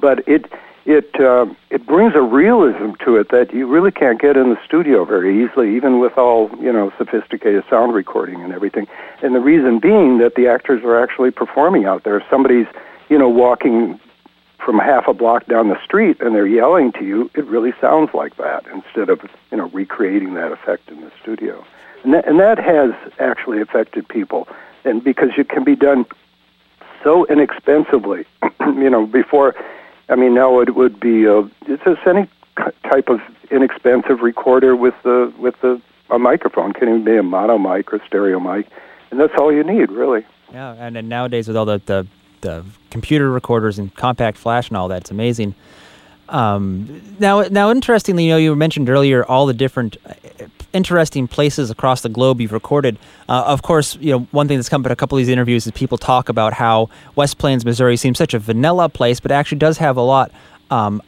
but 0.00 0.26
it 0.26 0.50
it 0.86 1.20
uh, 1.20 1.46
it 1.68 1.86
brings 1.86 2.14
a 2.14 2.22
realism 2.22 2.92
to 3.04 3.16
it 3.16 3.28
that 3.28 3.52
you 3.52 3.66
really 3.66 3.90
can't 3.92 4.20
get 4.20 4.38
in 4.38 4.48
the 4.48 4.58
studio 4.64 5.04
very 5.04 5.44
easily, 5.44 5.76
even 5.76 6.00
with 6.00 6.16
all 6.16 6.50
you 6.60 6.72
know 6.72 6.90
sophisticated 6.96 7.62
sound 7.68 7.92
recording 7.92 8.40
and 8.42 8.54
everything. 8.54 8.86
And 9.22 9.34
the 9.34 9.40
reason 9.40 9.80
being 9.80 10.16
that 10.18 10.34
the 10.34 10.46
actors 10.46 10.82
are 10.82 11.00
actually 11.00 11.30
performing 11.30 11.84
out 11.84 12.04
there. 12.04 12.24
Somebody's 12.30 12.66
you 13.10 13.18
know 13.18 13.28
walking 13.28 14.00
from 14.64 14.78
half 14.78 15.08
a 15.08 15.14
block 15.14 15.46
down 15.46 15.68
the 15.68 15.82
street 15.82 16.20
and 16.20 16.34
they're 16.34 16.46
yelling 16.46 16.92
to 16.92 17.04
you, 17.04 17.30
it 17.34 17.44
really 17.46 17.72
sounds 17.80 18.14
like 18.14 18.36
that 18.36 18.64
instead 18.72 19.08
of 19.08 19.20
you 19.50 19.56
know 19.56 19.68
recreating 19.70 20.34
that 20.34 20.52
effect 20.52 20.90
in 20.90 21.00
the 21.00 21.10
studio. 21.20 21.64
And 22.04 22.14
that, 22.14 22.26
and 22.26 22.40
that 22.40 22.58
has 22.58 22.92
actually 23.18 23.60
affected 23.60 24.08
people, 24.08 24.48
and 24.84 25.02
because 25.02 25.30
it 25.36 25.48
can 25.48 25.64
be 25.64 25.76
done 25.76 26.04
so 27.02 27.26
inexpensively, 27.26 28.24
you 28.60 28.90
know, 28.90 29.06
before. 29.06 29.54
I 30.08 30.16
mean, 30.16 30.34
now 30.34 30.60
it 30.60 30.74
would 30.74 31.00
be 31.00 31.26
uh, 31.26 31.44
it's 31.66 31.82
just 31.84 32.06
any 32.06 32.28
type 32.90 33.08
of 33.08 33.20
inexpensive 33.50 34.20
recorder 34.20 34.76
with 34.76 34.94
the 35.02 35.32
with 35.38 35.58
the 35.60 35.80
a 36.10 36.18
microphone. 36.18 36.72
Can 36.72 36.88
even 36.88 37.04
be 37.04 37.16
a 37.16 37.22
mono 37.22 37.58
mic 37.58 37.92
or 37.92 38.00
stereo 38.06 38.38
mic, 38.40 38.68
and 39.10 39.18
that's 39.18 39.32
all 39.38 39.52
you 39.52 39.64
need, 39.64 39.90
really. 39.90 40.24
Yeah, 40.52 40.74
and, 40.78 40.96
and 40.96 41.08
nowadays 41.08 41.48
with 41.48 41.56
all 41.56 41.64
the, 41.64 41.80
the 41.86 42.06
the 42.42 42.64
computer 42.90 43.30
recorders 43.30 43.78
and 43.78 43.94
compact 43.94 44.36
flash 44.38 44.68
and 44.68 44.76
all 44.76 44.88
that. 44.88 45.02
It's 45.02 45.10
amazing. 45.10 45.54
Um, 46.28 47.02
now, 47.18 47.42
now, 47.42 47.70
interestingly, 47.70 48.26
you 48.26 48.30
know, 48.30 48.36
you 48.38 48.56
mentioned 48.56 48.88
earlier 48.88 49.24
all 49.24 49.46
the 49.46 49.54
different 49.54 49.96
uh, 50.06 50.14
interesting 50.72 51.28
places 51.28 51.70
across 51.70 52.00
the 52.00 52.08
globe 52.08 52.40
you've 52.40 52.52
recorded. 52.52 52.98
Uh, 53.28 53.44
of 53.46 53.62
course, 53.62 53.96
you 54.00 54.12
know, 54.12 54.20
one 54.30 54.48
thing 54.48 54.56
that's 54.56 54.68
come 54.68 54.82
up 54.82 54.86
in 54.86 54.92
a 54.92 54.96
couple 54.96 55.18
of 55.18 55.20
these 55.20 55.28
interviews 55.28 55.66
is 55.66 55.72
people 55.72 55.98
talk 55.98 56.28
about 56.28 56.54
how 56.54 56.88
West 57.16 57.38
Plains, 57.38 57.64
Missouri, 57.64 57.96
seems 57.96 58.16
such 58.16 58.32
a 58.32 58.38
vanilla 58.38 58.88
place, 58.88 59.20
but 59.20 59.30
actually 59.30 59.58
does 59.58 59.78
have 59.78 59.96
a 59.96 60.02
lot 60.02 60.32
um, 60.70 61.02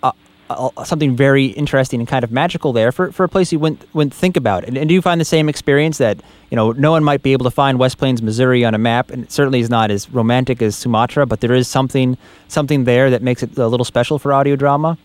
something 0.84 1.16
very 1.16 1.46
interesting 1.46 2.00
and 2.00 2.08
kind 2.08 2.22
of 2.22 2.30
magical 2.30 2.72
there 2.72 2.92
for, 2.92 3.10
for 3.12 3.24
a 3.24 3.28
place 3.28 3.52
you 3.52 3.58
wouldn't, 3.58 3.82
wouldn't 3.94 4.14
think 4.14 4.36
about. 4.36 4.64
And, 4.64 4.76
and, 4.76 4.88
do 4.88 4.94
you 4.94 5.00
find 5.00 5.20
the 5.20 5.24
same 5.24 5.48
experience 5.48 5.98
that 5.98 6.20
you 6.50 6.56
know 6.56 6.72
no 6.72 6.90
one 6.90 7.02
might 7.02 7.22
be 7.22 7.32
able 7.32 7.44
to 7.44 7.50
find 7.50 7.78
West 7.78 7.98
Plains, 7.98 8.20
Missouri 8.20 8.64
on 8.64 8.74
a 8.74 8.78
map, 8.78 9.10
and 9.10 9.24
it 9.24 9.32
certainly 9.32 9.60
is 9.60 9.70
not 9.70 9.90
as 9.90 10.10
romantic 10.10 10.60
as 10.60 10.76
Sumatra, 10.76 11.26
but 11.26 11.40
there 11.40 11.54
is 11.54 11.66
something 11.66 12.18
something 12.48 12.84
there 12.84 13.10
that 13.10 13.22
makes 13.22 13.42
it 13.42 13.56
a 13.56 13.66
little 13.66 13.84
special 13.84 14.18
for 14.18 14.32
audio 14.32 14.54
drama. 14.56 14.98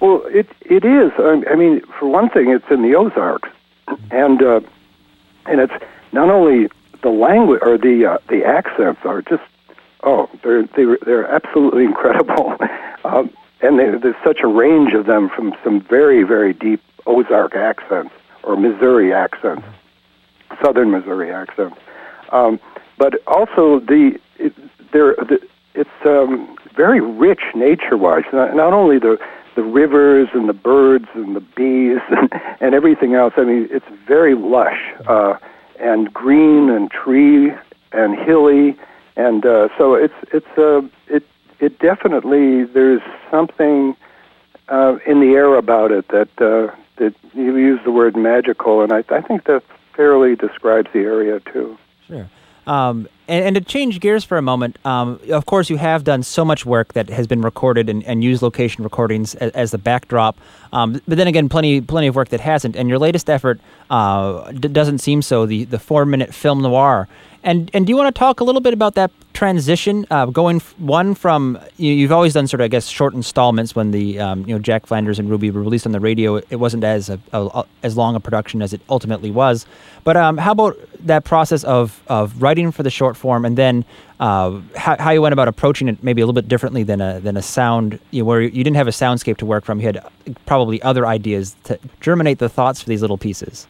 Well, 0.00 0.22
it 0.26 0.48
it 0.60 0.84
is. 0.84 1.12
I 1.18 1.54
mean, 1.54 1.80
for 1.98 2.06
one 2.06 2.28
thing, 2.28 2.50
it's 2.50 2.70
in 2.70 2.82
the 2.82 2.94
Ozarks, 2.94 3.48
and 4.10 4.42
uh, 4.42 4.60
and 5.46 5.60
it's 5.60 5.74
not 6.12 6.28
only 6.30 6.68
the 7.02 7.08
language 7.08 7.60
or 7.62 7.78
the 7.78 8.06
uh, 8.06 8.18
the 8.28 8.44
accents 8.44 9.00
are 9.04 9.22
just 9.22 9.42
oh 10.02 10.28
they're 10.42 10.64
they're, 10.76 10.98
they're 11.04 11.26
absolutely 11.26 11.84
incredible. 11.90 12.56
um, 13.04 13.30
and 13.64 13.78
they, 13.78 13.98
there's 13.98 14.22
such 14.24 14.40
a 14.42 14.46
range 14.46 14.92
of 14.92 15.06
them 15.06 15.28
from 15.28 15.54
some 15.64 15.80
very, 15.80 16.22
very 16.22 16.52
deep 16.52 16.82
Ozark 17.06 17.54
accents, 17.54 18.14
or 18.42 18.56
Missouri 18.56 19.12
accents, 19.12 19.66
Southern 20.62 20.90
Missouri 20.90 21.32
accents. 21.32 21.76
Um, 22.30 22.60
but 22.98 23.14
also 23.26 23.80
the 23.80 24.18
it, 24.38 24.54
there 24.92 25.14
the, 25.16 25.38
it's 25.74 25.90
um, 26.06 26.56
very 26.76 27.00
rich 27.00 27.42
nature-wise. 27.54 28.24
Not, 28.32 28.54
not 28.54 28.72
only 28.72 28.98
the 28.98 29.18
the 29.56 29.62
rivers 29.62 30.28
and 30.34 30.48
the 30.48 30.54
birds 30.54 31.06
and 31.14 31.36
the 31.36 31.40
bees 31.40 32.00
and, 32.10 32.32
and 32.60 32.74
everything 32.74 33.14
else. 33.14 33.34
I 33.36 33.44
mean, 33.44 33.68
it's 33.70 33.86
very 34.06 34.34
lush 34.34 34.78
uh, 35.06 35.36
and 35.80 36.12
green 36.12 36.70
and 36.70 36.90
tree 36.90 37.52
and 37.92 38.18
hilly, 38.18 38.76
and 39.16 39.46
uh, 39.46 39.68
so 39.78 39.94
it's 39.94 40.14
it's 40.32 40.58
uh, 40.58 40.82
it 41.08 41.24
it 41.60 41.78
definitely 41.78 42.64
there's 42.64 43.02
something 43.30 43.96
uh, 44.68 44.96
in 45.06 45.20
the 45.20 45.34
air 45.34 45.54
about 45.56 45.92
it 45.92 46.08
that 46.08 46.28
uh, 46.40 46.74
that 46.96 47.14
you 47.34 47.56
use 47.56 47.80
the 47.84 47.90
word 47.90 48.16
magical, 48.16 48.82
and 48.82 48.92
I, 48.92 49.04
I 49.10 49.20
think 49.20 49.44
that 49.44 49.62
fairly 49.94 50.36
describes 50.36 50.88
the 50.92 51.00
area 51.00 51.40
too. 51.40 51.78
Sure. 52.06 52.28
Um, 52.66 53.08
and, 53.28 53.44
and, 53.44 53.54
to 53.56 53.60
change 53.60 54.00
gears 54.00 54.24
for 54.24 54.38
a 54.38 54.42
moment, 54.42 54.78
um, 54.86 55.20
of 55.30 55.44
course, 55.44 55.68
you 55.68 55.76
have 55.76 56.02
done 56.02 56.22
so 56.22 56.46
much 56.46 56.64
work 56.64 56.94
that 56.94 57.10
has 57.10 57.26
been 57.26 57.42
recorded 57.42 57.90
and, 57.90 58.02
and 58.04 58.24
used 58.24 58.40
location 58.40 58.84
recordings 58.84 59.34
as, 59.34 59.50
as 59.52 59.70
the 59.70 59.78
backdrop. 59.78 60.38
Um, 60.72 61.00
but 61.06 61.18
then 61.18 61.26
again, 61.26 61.50
plenty 61.50 61.82
plenty 61.82 62.06
of 62.06 62.16
work 62.16 62.30
that 62.30 62.40
hasn't. 62.40 62.74
And 62.74 62.88
your 62.88 62.98
latest 62.98 63.28
effort 63.28 63.60
uh, 63.90 64.50
d- 64.52 64.68
doesn't 64.68 64.98
seem 64.98 65.20
so. 65.20 65.44
The 65.44 65.64
the 65.64 65.78
four 65.78 66.06
minute 66.06 66.32
film 66.32 66.62
noir 66.62 67.06
and 67.44 67.70
and 67.74 67.86
do 67.86 67.90
you 67.90 67.96
want 67.96 68.12
to 68.14 68.18
talk 68.18 68.40
a 68.40 68.44
little 68.44 68.60
bit 68.60 68.72
about 68.72 68.94
that 68.94 69.10
transition, 69.34 70.06
uh, 70.10 70.26
going 70.26 70.56
f- 70.56 70.74
one 70.78 71.14
from 71.14 71.58
you, 71.76 72.02
have 72.02 72.12
always 72.12 72.32
done 72.32 72.46
sort 72.46 72.62
of 72.62 72.64
I 72.64 72.68
guess 72.68 72.86
short 72.88 73.14
installments 73.14 73.76
when 73.76 73.90
the 73.90 74.18
um, 74.18 74.40
you 74.46 74.54
know 74.54 74.58
Jack 74.58 74.86
Flanders 74.86 75.18
and 75.18 75.28
Ruby 75.28 75.50
were 75.50 75.60
released 75.60 75.84
on 75.86 75.92
the 75.92 76.00
radio. 76.00 76.36
It 76.36 76.56
wasn't 76.56 76.84
as 76.84 77.10
a, 77.10 77.20
a, 77.32 77.44
a 77.46 77.66
as 77.82 77.96
long 77.96 78.16
a 78.16 78.20
production 78.20 78.62
as 78.62 78.72
it 78.72 78.80
ultimately 78.88 79.30
was. 79.30 79.66
But 80.04 80.16
um, 80.16 80.38
how 80.38 80.52
about 80.52 80.78
that 81.00 81.24
process 81.24 81.62
of 81.64 82.02
of 82.08 82.40
writing 82.40 82.72
for 82.72 82.82
the 82.82 82.90
short 82.90 83.16
form 83.16 83.44
and 83.44 83.58
then 83.58 83.84
uh, 84.20 84.60
how, 84.76 84.96
how 84.98 85.10
you 85.10 85.20
went 85.20 85.34
about 85.34 85.48
approaching 85.48 85.88
it 85.88 86.02
maybe 86.02 86.22
a 86.22 86.24
little 86.24 86.40
bit 86.40 86.48
differently 86.48 86.82
than 86.82 87.02
a 87.02 87.20
than 87.20 87.36
a 87.36 87.42
sound 87.42 87.98
you 88.10 88.22
know, 88.22 88.26
where 88.26 88.40
you 88.40 88.64
didn't 88.64 88.76
have 88.76 88.88
a 88.88 88.92
soundscape 88.92 89.36
to 89.36 89.46
work 89.46 89.64
from. 89.64 89.80
You 89.80 89.86
had 89.86 90.06
probably 90.46 90.80
other 90.80 91.06
ideas 91.06 91.56
to 91.64 91.78
germinate 92.00 92.38
the 92.38 92.48
thoughts 92.48 92.80
for 92.80 92.88
these 92.88 93.02
little 93.02 93.18
pieces. 93.18 93.66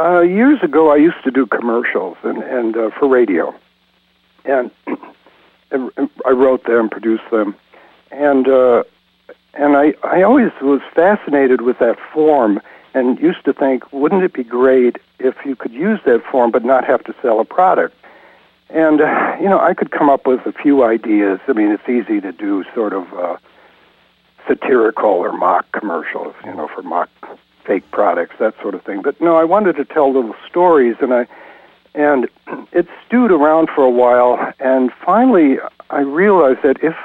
Uh, 0.00 0.22
years 0.22 0.62
ago, 0.62 0.90
I 0.90 0.96
used 0.96 1.22
to 1.24 1.30
do 1.30 1.44
commercials 1.44 2.16
and, 2.22 2.42
and 2.42 2.74
uh, 2.74 2.90
for 2.98 3.06
radio, 3.06 3.54
and, 4.46 4.70
and 5.70 6.10
I 6.24 6.30
wrote 6.30 6.64
them, 6.64 6.88
produced 6.88 7.30
them, 7.30 7.54
and 8.10 8.48
uh, 8.48 8.84
and 9.52 9.76
I 9.76 9.92
I 10.02 10.22
always 10.22 10.52
was 10.62 10.80
fascinated 10.94 11.60
with 11.60 11.80
that 11.80 11.98
form 12.14 12.62
and 12.94 13.20
used 13.20 13.44
to 13.44 13.52
think, 13.52 13.92
wouldn't 13.92 14.22
it 14.22 14.32
be 14.32 14.42
great 14.42 14.96
if 15.18 15.34
you 15.44 15.54
could 15.54 15.72
use 15.72 16.00
that 16.06 16.24
form 16.24 16.50
but 16.50 16.64
not 16.64 16.86
have 16.86 17.04
to 17.04 17.14
sell 17.20 17.38
a 17.38 17.44
product? 17.44 17.94
And 18.70 19.02
uh, 19.02 19.36
you 19.38 19.50
know, 19.50 19.60
I 19.60 19.74
could 19.74 19.90
come 19.90 20.08
up 20.08 20.26
with 20.26 20.46
a 20.46 20.52
few 20.52 20.82
ideas. 20.82 21.40
I 21.46 21.52
mean, 21.52 21.70
it's 21.70 21.86
easy 21.86 22.22
to 22.22 22.32
do 22.32 22.64
sort 22.74 22.94
of 22.94 23.12
uh, 23.12 23.36
satirical 24.48 25.10
or 25.10 25.32
mock 25.32 25.70
commercials, 25.72 26.34
you 26.46 26.54
know, 26.54 26.68
for 26.68 26.80
mock 26.82 27.10
fake 27.64 27.88
products, 27.90 28.36
that 28.38 28.54
sort 28.60 28.74
of 28.74 28.82
thing. 28.82 29.02
But 29.02 29.20
no, 29.20 29.36
I 29.36 29.44
wanted 29.44 29.76
to 29.76 29.84
tell 29.84 30.12
little 30.12 30.34
stories, 30.48 30.96
and 31.00 31.12
I 31.12 31.26
and 31.94 32.28
it 32.72 32.86
stewed 33.06 33.30
around 33.30 33.68
for 33.74 33.84
a 33.84 33.90
while, 33.90 34.52
and 34.60 34.92
finally 35.04 35.58
I 35.90 36.00
realized 36.00 36.62
that 36.62 36.82
if 36.82 36.96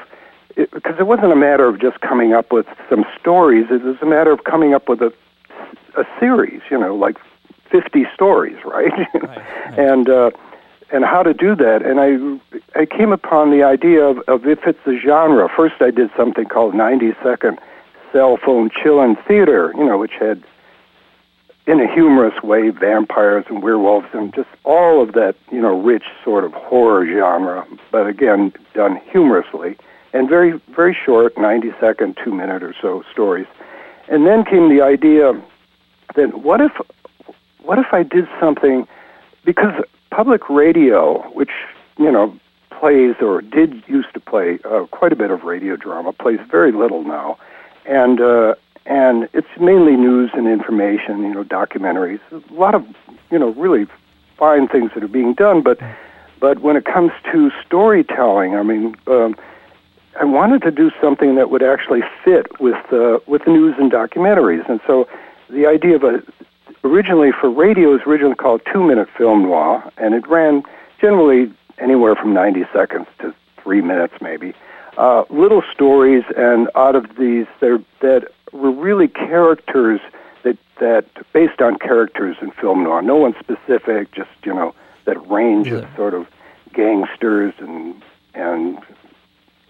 because 0.72 0.98
it 0.98 1.06
wasn't 1.06 1.32
a 1.32 1.36
matter 1.36 1.66
of 1.66 1.80
just 1.80 2.00
coming 2.00 2.32
up 2.32 2.50
with 2.50 2.66
some 2.88 3.04
stories, 3.20 3.66
it 3.70 3.82
was 3.82 3.96
a 4.00 4.06
matter 4.06 4.32
of 4.32 4.44
coming 4.44 4.74
up 4.74 4.88
with 4.88 5.02
a 5.02 5.12
a 5.96 6.04
series, 6.20 6.60
you 6.70 6.78
know, 6.78 6.94
like 6.94 7.16
fifty 7.70 8.06
stories, 8.14 8.56
right? 8.64 8.92
right, 8.92 9.22
right. 9.22 9.78
and 9.78 10.08
uh, 10.08 10.30
and 10.92 11.04
how 11.04 11.22
to 11.22 11.34
do 11.34 11.54
that. 11.56 11.82
And 11.82 12.00
I 12.00 12.80
I 12.80 12.86
came 12.86 13.12
upon 13.12 13.50
the 13.50 13.62
idea 13.62 14.04
of, 14.04 14.18
of 14.28 14.46
if 14.46 14.66
it's 14.66 14.86
a 14.86 14.98
genre. 14.98 15.48
First, 15.54 15.76
I 15.80 15.90
did 15.90 16.10
something 16.16 16.46
called 16.46 16.74
ninety 16.74 17.12
second 17.22 17.58
cell 18.12 18.38
phone 18.42 18.70
chill-in 18.70 19.16
theater, 19.28 19.72
you 19.76 19.84
know, 19.84 19.98
which 19.98 20.14
had 20.18 20.42
in 21.66 21.80
a 21.80 21.92
humorous 21.92 22.42
way, 22.42 22.70
vampires 22.70 23.44
and 23.48 23.62
werewolves 23.62 24.06
and 24.12 24.32
just 24.34 24.48
all 24.64 25.02
of 25.02 25.12
that, 25.14 25.34
you 25.50 25.60
know, 25.60 25.80
rich 25.80 26.04
sort 26.24 26.44
of 26.44 26.52
horror 26.52 27.04
genre, 27.04 27.66
but 27.90 28.06
again, 28.06 28.52
done 28.74 29.00
humorously 29.10 29.76
and 30.12 30.28
very, 30.28 30.60
very 30.74 30.96
short, 31.04 31.36
90 31.36 31.72
second, 31.80 32.16
two 32.22 32.32
minute 32.32 32.62
or 32.62 32.74
so 32.80 33.02
stories. 33.12 33.46
And 34.08 34.26
then 34.26 34.44
came 34.44 34.74
the 34.74 34.82
idea 34.82 35.32
that 36.14 36.38
what 36.38 36.60
if, 36.60 36.72
what 37.62 37.78
if 37.78 37.86
I 37.92 38.04
did 38.04 38.28
something, 38.38 38.86
because 39.44 39.74
public 40.10 40.48
radio, 40.48 41.20
which, 41.32 41.50
you 41.98 42.10
know, 42.10 42.34
plays 42.70 43.16
or 43.20 43.42
did 43.42 43.82
used 43.88 44.12
to 44.14 44.20
play 44.20 44.58
uh, 44.64 44.86
quite 44.90 45.12
a 45.12 45.16
bit 45.16 45.30
of 45.30 45.42
radio 45.42 45.76
drama, 45.76 46.12
plays 46.12 46.38
very 46.48 46.70
little 46.70 47.02
now. 47.02 47.36
And, 47.84 48.20
uh, 48.20 48.54
and 48.86 49.28
it's 49.32 49.48
mainly 49.60 49.96
news 49.96 50.30
and 50.34 50.46
information, 50.46 51.22
you 51.22 51.34
know, 51.34 51.44
documentaries. 51.44 52.20
A 52.32 52.54
lot 52.54 52.74
of, 52.74 52.86
you 53.30 53.38
know, 53.38 53.50
really 53.50 53.86
fine 54.36 54.68
things 54.68 54.92
that 54.94 55.02
are 55.02 55.08
being 55.08 55.34
done, 55.34 55.62
but 55.62 55.78
but 56.38 56.60
when 56.60 56.76
it 56.76 56.84
comes 56.84 57.12
to 57.32 57.50
storytelling, 57.64 58.54
I 58.54 58.62
mean, 58.62 58.94
um, 59.06 59.36
I 60.20 60.24
wanted 60.24 60.62
to 60.62 60.70
do 60.70 60.90
something 61.00 61.34
that 61.36 61.50
would 61.50 61.62
actually 61.62 62.02
fit 62.24 62.60
with 62.60 62.92
uh, 62.92 63.18
with 63.26 63.46
news 63.46 63.74
and 63.78 63.90
documentaries, 63.90 64.68
and 64.68 64.80
so 64.86 65.08
the 65.50 65.66
idea 65.66 65.96
of 65.96 66.04
a 66.04 66.22
originally 66.84 67.32
for 67.32 67.50
radio 67.50 67.90
was 67.90 68.02
originally 68.06 68.36
called 68.36 68.60
two 68.72 68.82
minute 68.82 69.08
film 69.16 69.42
noir, 69.42 69.90
and 69.96 70.14
it 70.14 70.26
ran 70.28 70.62
generally 71.00 71.52
anywhere 71.78 72.14
from 72.14 72.32
ninety 72.32 72.64
seconds 72.72 73.06
to 73.20 73.34
three 73.62 73.80
minutes, 73.80 74.14
maybe. 74.20 74.54
Uh, 74.96 75.24
little 75.28 75.62
stories, 75.72 76.24
and 76.36 76.70
out 76.74 76.96
of 76.96 77.16
these, 77.18 77.46
there 77.60 77.78
that 78.00 78.28
were 78.52 78.70
really 78.70 79.08
characters 79.08 80.00
that 80.42 80.56
that 80.80 81.04
based 81.32 81.60
on 81.60 81.78
characters 81.78 82.36
in 82.40 82.50
film 82.52 82.84
noir. 82.84 83.02
No 83.02 83.16
one 83.16 83.34
specific, 83.38 84.10
just 84.12 84.30
you 84.44 84.54
know 84.54 84.74
that 85.04 85.18
range 85.28 85.68
yeah. 85.68 85.78
of 85.78 85.88
sort 85.96 86.14
of 86.14 86.26
gangsters 86.72 87.52
and 87.58 88.02
and 88.34 88.78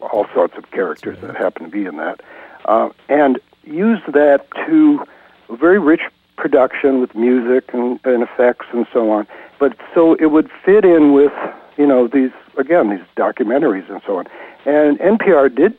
all 0.01 0.27
sorts 0.33 0.57
of 0.57 0.71
characters 0.71 1.19
that 1.21 1.37
happen 1.37 1.65
to 1.65 1.71
be 1.71 1.87
in 1.87 1.97
that, 1.97 2.21
uh, 2.67 2.91
and 3.09 3.41
use 3.65 4.01
that 4.07 4.47
to 4.67 5.05
a 5.49 5.57
very 5.57 5.79
rich 5.79 6.03
production 6.37 7.01
with 7.01 7.15
music 7.15 7.71
and, 7.73 7.99
and 8.05 8.23
effects 8.23 8.67
and 8.73 8.87
so 8.93 9.11
on. 9.11 9.27
But 9.59 9.77
so 9.95 10.15
it 10.15 10.27
would 10.27 10.51
fit 10.65 10.85
in 10.85 11.13
with 11.13 11.33
you 11.77 11.87
know 11.87 12.07
these 12.07 12.31
again 12.57 12.91
these 12.91 13.07
documentaries 13.17 13.91
and 13.91 14.01
so 14.07 14.19
on. 14.19 14.27
And 14.67 14.99
NPR 14.99 15.55
did 15.55 15.79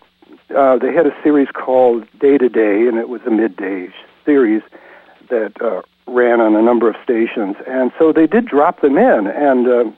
uh, 0.55 0.77
they 0.77 0.93
had 0.93 1.05
a 1.05 1.15
series 1.21 1.49
called 1.53 2.05
Day 2.19 2.37
to 2.37 2.47
Day, 2.47 2.87
and 2.87 2.97
it 2.97 3.09
was 3.09 3.21
a 3.27 3.31
midday 3.31 3.89
series 4.25 4.61
that 5.29 5.61
uh, 5.61 5.81
ran 6.07 6.39
on 6.39 6.55
a 6.55 6.61
number 6.61 6.89
of 6.89 6.95
stations. 7.03 7.57
And 7.67 7.91
so 7.99 8.13
they 8.13 8.27
did 8.27 8.45
drop 8.45 8.79
them 8.79 8.97
in, 8.97 9.27
and 9.27 9.67
uh, 9.67 9.91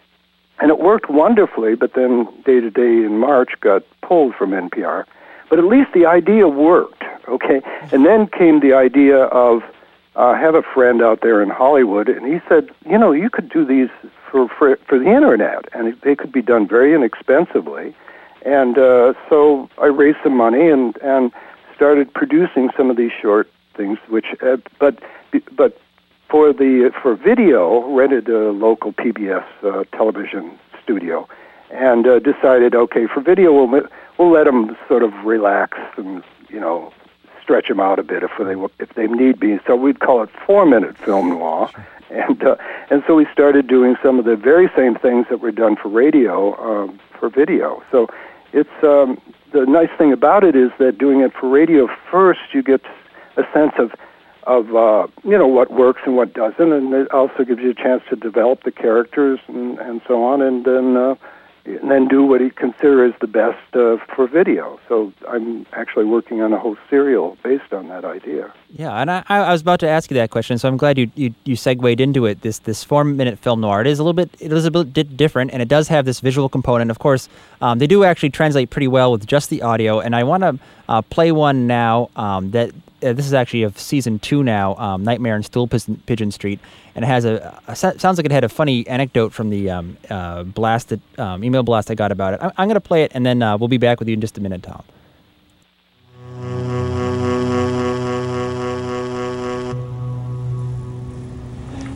and 0.59 0.71
it 0.71 0.79
worked 0.79 1.09
wonderfully. 1.09 1.75
But 1.75 1.93
then 1.93 2.27
Day 2.45 2.59
to 2.59 2.71
Day 2.71 3.05
in 3.05 3.19
March 3.19 3.51
got 3.61 3.83
pulled 4.01 4.33
from 4.33 4.51
NPR. 4.51 5.05
But 5.51 5.59
at 5.59 5.65
least 5.65 5.93
the 5.93 6.07
idea 6.07 6.47
worked, 6.47 7.03
okay. 7.27 7.61
And 7.91 8.05
then 8.05 8.27
came 8.27 8.59
the 8.59 8.73
idea 8.73 9.25
of 9.25 9.61
uh, 10.15 10.29
I 10.29 10.39
have 10.39 10.55
a 10.55 10.63
friend 10.63 11.03
out 11.03 11.21
there 11.21 11.43
in 11.43 11.49
Hollywood, 11.49 12.09
and 12.09 12.25
he 12.25 12.41
said, 12.49 12.69
you 12.89 12.97
know, 12.97 13.11
you 13.11 13.29
could 13.29 13.49
do 13.49 13.63
these 13.63 13.89
for 14.31 14.49
for, 14.49 14.77
for 14.87 14.97
the 14.97 15.11
internet, 15.11 15.65
and 15.73 15.95
they 16.01 16.15
could 16.15 16.31
be 16.31 16.41
done 16.41 16.67
very 16.67 16.95
inexpensively 16.95 17.93
and 18.45 18.77
uh, 18.77 19.13
so 19.29 19.69
I 19.77 19.87
raised 19.87 20.17
some 20.23 20.35
money 20.35 20.69
and 20.69 20.97
and 21.01 21.31
started 21.75 22.13
producing 22.13 22.69
some 22.75 22.89
of 22.89 22.97
these 22.97 23.11
short 23.21 23.49
things. 23.75 23.97
Which, 24.07 24.27
uh, 24.41 24.57
but 24.79 24.99
but 25.55 25.79
for 26.29 26.53
the 26.53 26.91
for 27.01 27.15
video, 27.15 27.87
rented 27.93 28.29
a 28.29 28.51
local 28.51 28.93
PBS 28.93 29.45
uh, 29.63 29.83
television 29.95 30.57
studio, 30.83 31.27
and 31.71 32.07
uh, 32.07 32.19
decided, 32.19 32.75
okay, 32.75 33.07
for 33.07 33.21
video 33.21 33.53
we'll 33.53 33.81
we'll 34.17 34.31
let 34.31 34.45
them 34.45 34.77
sort 34.87 35.03
of 35.03 35.13
relax 35.25 35.77
and 35.97 36.23
you 36.49 36.59
know 36.59 36.93
stretch 37.41 37.67
them 37.67 37.79
out 37.79 37.97
a 37.97 38.03
bit 38.03 38.23
if 38.23 38.31
they 38.37 38.55
if 38.83 38.93
they 38.93 39.07
need 39.07 39.39
be. 39.39 39.59
So 39.65 39.75
we'd 39.75 39.99
call 39.99 40.21
it 40.23 40.29
four 40.45 40.65
minute 40.65 40.97
film 40.97 41.29
noir. 41.29 41.69
And 42.11 42.43
uh, 42.43 42.55
and 42.89 43.03
so 43.05 43.13
we 43.15 43.27
started 43.31 43.67
doing 43.67 43.95
some 44.01 44.17
of 44.17 44.25
the 44.25 44.35
very 44.35 44.67
same 44.75 44.95
things 44.95 45.27
that 45.29 45.41
were 45.41 45.51
done 45.51 45.75
for 45.75 45.89
radio 45.89 46.55
um, 46.59 46.99
for 47.19 47.29
video. 47.29 47.83
So 47.91 48.07
it's 48.53 48.69
um, 48.83 49.19
the 49.53 49.65
nice 49.65 49.89
thing 49.97 50.11
about 50.11 50.43
it 50.43 50.55
is 50.55 50.71
that 50.79 50.97
doing 50.97 51.21
it 51.21 51.31
for 51.39 51.49
radio 51.49 51.87
first, 52.11 52.39
you 52.53 52.63
get 52.63 52.81
a 53.37 53.43
sense 53.53 53.73
of 53.77 53.91
of 54.43 54.75
uh, 54.75 55.07
you 55.23 55.37
know 55.37 55.47
what 55.47 55.71
works 55.71 56.01
and 56.05 56.15
what 56.15 56.33
doesn't, 56.33 56.71
and 56.71 56.93
it 56.93 57.11
also 57.11 57.43
gives 57.43 57.61
you 57.61 57.71
a 57.71 57.75
chance 57.75 58.01
to 58.09 58.15
develop 58.15 58.63
the 58.63 58.71
characters 58.71 59.39
and, 59.47 59.77
and 59.79 60.01
so 60.07 60.23
on. 60.23 60.41
And 60.41 60.65
then 60.65 60.97
uh, 60.97 61.15
and 61.65 61.91
then 61.91 62.07
do 62.07 62.23
what 62.23 62.41
he 62.41 62.49
considers 62.49 63.13
the 63.21 63.27
best 63.27 63.57
uh, 63.73 63.97
for 64.15 64.27
video. 64.27 64.79
So 64.87 65.13
I'm 65.27 65.65
actually 65.73 66.05
working 66.05 66.41
on 66.41 66.53
a 66.53 66.59
whole 66.59 66.77
serial 66.89 67.37
based 67.43 67.73
on 67.73 67.87
that 67.89 68.05
idea. 68.05 68.53
Yeah, 68.71 68.93
and 68.93 69.09
I, 69.09 69.23
I 69.27 69.51
was 69.51 69.61
about 69.61 69.79
to 69.81 69.87
ask 69.87 70.09
you 70.11 70.15
that 70.15 70.29
question, 70.29 70.57
so 70.57 70.67
I'm 70.67 70.77
glad 70.77 70.97
you 70.97 71.11
you, 71.15 71.33
you 71.43 71.55
segued 71.55 71.99
into 71.99 72.25
it. 72.25 72.41
This 72.41 72.59
this 72.59 72.83
four 72.83 73.03
minute 73.03 73.39
film 73.39 73.61
noir. 73.61 73.81
It 73.81 73.87
is 73.87 73.99
a 73.99 74.03
little 74.03 74.13
bit 74.13 74.29
it 74.39 74.51
is 74.51 74.65
a 74.65 74.71
bit 74.71 75.17
different, 75.17 75.51
and 75.51 75.61
it 75.61 75.67
does 75.67 75.87
have 75.87 76.05
this 76.05 76.19
visual 76.19 76.49
component. 76.49 76.91
Of 76.91 76.99
course, 76.99 77.29
um, 77.61 77.79
they 77.79 77.87
do 77.87 78.03
actually 78.03 78.29
translate 78.29 78.69
pretty 78.69 78.87
well 78.87 79.11
with 79.11 79.25
just 79.25 79.49
the 79.49 79.61
audio. 79.61 79.99
And 79.99 80.15
I 80.15 80.23
want 80.23 80.43
to 80.43 80.59
uh, 80.87 81.01
play 81.03 81.31
one 81.31 81.67
now 81.67 82.09
um, 82.15 82.51
that 82.51 82.71
uh, 83.03 83.13
this 83.13 83.25
is 83.25 83.33
actually 83.33 83.63
of 83.63 83.77
season 83.79 84.19
two 84.19 84.43
now, 84.43 84.75
um, 84.75 85.03
Nightmare 85.03 85.35
in 85.35 85.43
Stool 85.43 85.67
Pigeon 85.67 86.31
Street, 86.31 86.59
and 86.95 87.05
it 87.05 87.07
has 87.07 87.25
a, 87.25 87.61
a, 87.67 87.75
sounds 87.75 88.17
like 88.17 88.25
it 88.25 88.31
had 88.31 88.43
a 88.43 88.49
funny 88.49 88.85
anecdote 88.87 89.33
from 89.33 89.49
the 89.49 89.69
um, 89.69 89.97
uh, 90.09 90.43
blast 90.43 90.89
that, 90.89 91.19
um, 91.19 91.43
email 91.43 91.63
blast 91.63 91.89
I 91.89 91.95
got 91.95 92.11
about 92.11 92.33
it. 92.33 92.41
I, 92.41 92.63
am 92.63 92.67
going 92.67 92.75
to 92.75 92.81
play 92.81 93.03
it, 93.03 93.11
and 93.13 93.25
then 93.25 93.41
uh, 93.41 93.57
we'll 93.57 93.67
be 93.67 93.77
back 93.77 93.99
with 93.99 94.07
you 94.07 94.13
in 94.13 94.21
just 94.21 94.37
a 94.37 94.41
minute, 94.41 94.63
Tom. 94.63 94.83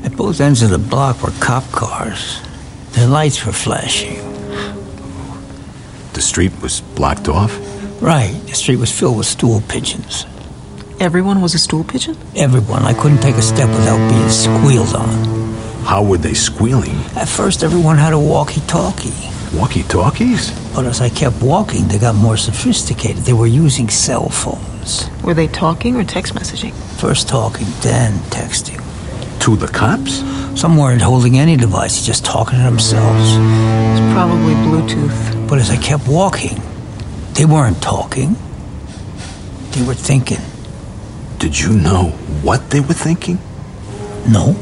At 0.03 0.15
both 0.17 0.41
ends 0.41 0.61
of 0.61 0.69
the 0.69 0.77
block 0.77 1.21
were 1.23 1.31
cop 1.39 1.63
cars. 1.71 2.41
Their 2.91 3.07
lights 3.07 3.45
were 3.45 3.51
flashing. 3.51 4.15
The 6.13 6.21
street 6.21 6.51
was 6.61 6.81
blocked 6.81 7.27
off? 7.27 7.57
Right. 8.01 8.33
The 8.45 8.53
street 8.53 8.75
was 8.75 8.91
filled 8.91 9.17
with 9.17 9.25
stool 9.25 9.61
pigeons. 9.67 10.25
Everyone 10.99 11.41
was 11.41 11.53
a 11.53 11.59
stool 11.59 11.83
pigeon? 11.83 12.15
Everyone. 12.35 12.83
I 12.83 12.93
couldn't 12.93 13.19
take 13.19 13.35
a 13.35 13.41
step 13.41 13.67
without 13.69 13.97
being 14.09 14.29
squealed 14.29 14.93
on. 14.95 15.53
How 15.83 16.03
were 16.03 16.17
they 16.17 16.33
squealing? 16.33 16.95
At 17.15 17.27
first, 17.27 17.63
everyone 17.63 17.97
had 17.97 18.13
a 18.13 18.19
walkie 18.19 18.61
talkie. 18.61 19.13
Walkie 19.53 19.83
talkies? 19.83 20.51
But 20.73 20.85
as 20.85 21.01
I 21.01 21.09
kept 21.09 21.41
walking, 21.41 21.87
they 21.87 21.99
got 21.99 22.15
more 22.15 22.37
sophisticated. 22.37 23.23
They 23.23 23.33
were 23.33 23.47
using 23.47 23.89
cell 23.89 24.29
phones. 24.29 25.09
Were 25.23 25.33
they 25.33 25.47
talking 25.47 25.95
or 25.97 26.03
text 26.03 26.33
messaging? 26.35 26.73
First 26.99 27.27
talking, 27.27 27.67
then 27.81 28.13
texting. 28.29 28.79
To 29.41 29.55
the 29.57 29.67
cops? 29.67 30.23
Some 30.59 30.77
weren't 30.77 31.01
holding 31.01 31.37
any 31.37 31.57
device, 31.57 32.05
just 32.05 32.23
talking 32.23 32.57
to 32.59 32.63
themselves. 32.63 33.35
It's 33.35 34.13
probably 34.13 34.53
Bluetooth. 34.53 35.49
But 35.49 35.59
as 35.59 35.69
I 35.69 35.77
kept 35.77 36.07
walking, 36.07 36.61
they 37.33 37.45
weren't 37.45 37.81
talking. 37.81 38.37
They 39.71 39.83
were 39.83 39.95
thinking. 39.95 40.39
Did 41.43 41.59
you 41.59 41.73
know 41.73 42.05
what 42.41 42.69
they 42.69 42.79
were 42.79 42.93
thinking? 42.93 43.37
No. 44.25 44.55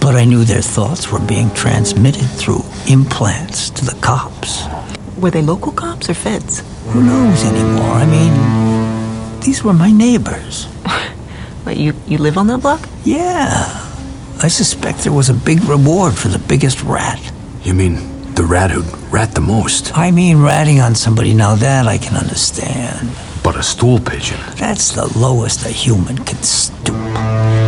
But 0.00 0.16
I 0.16 0.24
knew 0.24 0.42
their 0.42 0.60
thoughts 0.60 1.12
were 1.12 1.20
being 1.20 1.54
transmitted 1.54 2.26
through 2.26 2.64
implants 2.88 3.70
to 3.70 3.84
the 3.84 3.96
cops. 4.00 4.66
Were 5.16 5.30
they 5.30 5.40
local 5.40 5.70
cops 5.70 6.10
or 6.10 6.14
feds? 6.14 6.64
Who 6.88 7.04
knows 7.04 7.44
anymore? 7.44 7.94
I 7.94 8.06
mean, 8.06 9.40
these 9.40 9.62
were 9.62 9.72
my 9.72 9.92
neighbors. 9.92 10.66
Wait, 11.64 11.78
you, 11.78 11.94
you 12.08 12.18
live 12.18 12.38
on 12.38 12.48
that 12.48 12.62
block? 12.62 12.88
Yeah. 13.04 13.52
I 14.42 14.48
suspect 14.48 15.04
there 15.04 15.12
was 15.12 15.30
a 15.30 15.34
big 15.34 15.62
reward 15.66 16.14
for 16.14 16.26
the 16.26 16.40
biggest 16.40 16.82
rat. 16.82 17.20
You 17.62 17.74
mean 17.74 18.34
the 18.34 18.42
rat 18.42 18.72
who'd 18.72 19.12
rat 19.12 19.36
the 19.36 19.40
most? 19.40 19.96
I 19.96 20.10
mean 20.10 20.42
ratting 20.42 20.80
on 20.80 20.96
somebody, 20.96 21.34
now 21.34 21.54
that 21.54 21.86
I 21.86 21.98
can 21.98 22.16
understand. 22.16 23.10
But 23.42 23.56
a 23.56 23.62
stool 23.62 23.98
pigeon. 23.98 24.38
That's 24.56 24.92
the 24.92 25.06
lowest 25.18 25.66
a 25.66 25.68
human 25.68 26.16
can 26.24 26.42
stoop. 26.42 26.94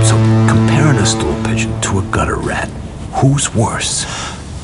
So, 0.06 0.14
comparing 0.48 0.96
a 0.98 1.06
stool 1.06 1.34
pigeon 1.44 1.80
to 1.82 1.98
a 1.98 2.02
gutter 2.10 2.36
rat, 2.36 2.68
who's 3.14 3.52
worse? 3.54 4.06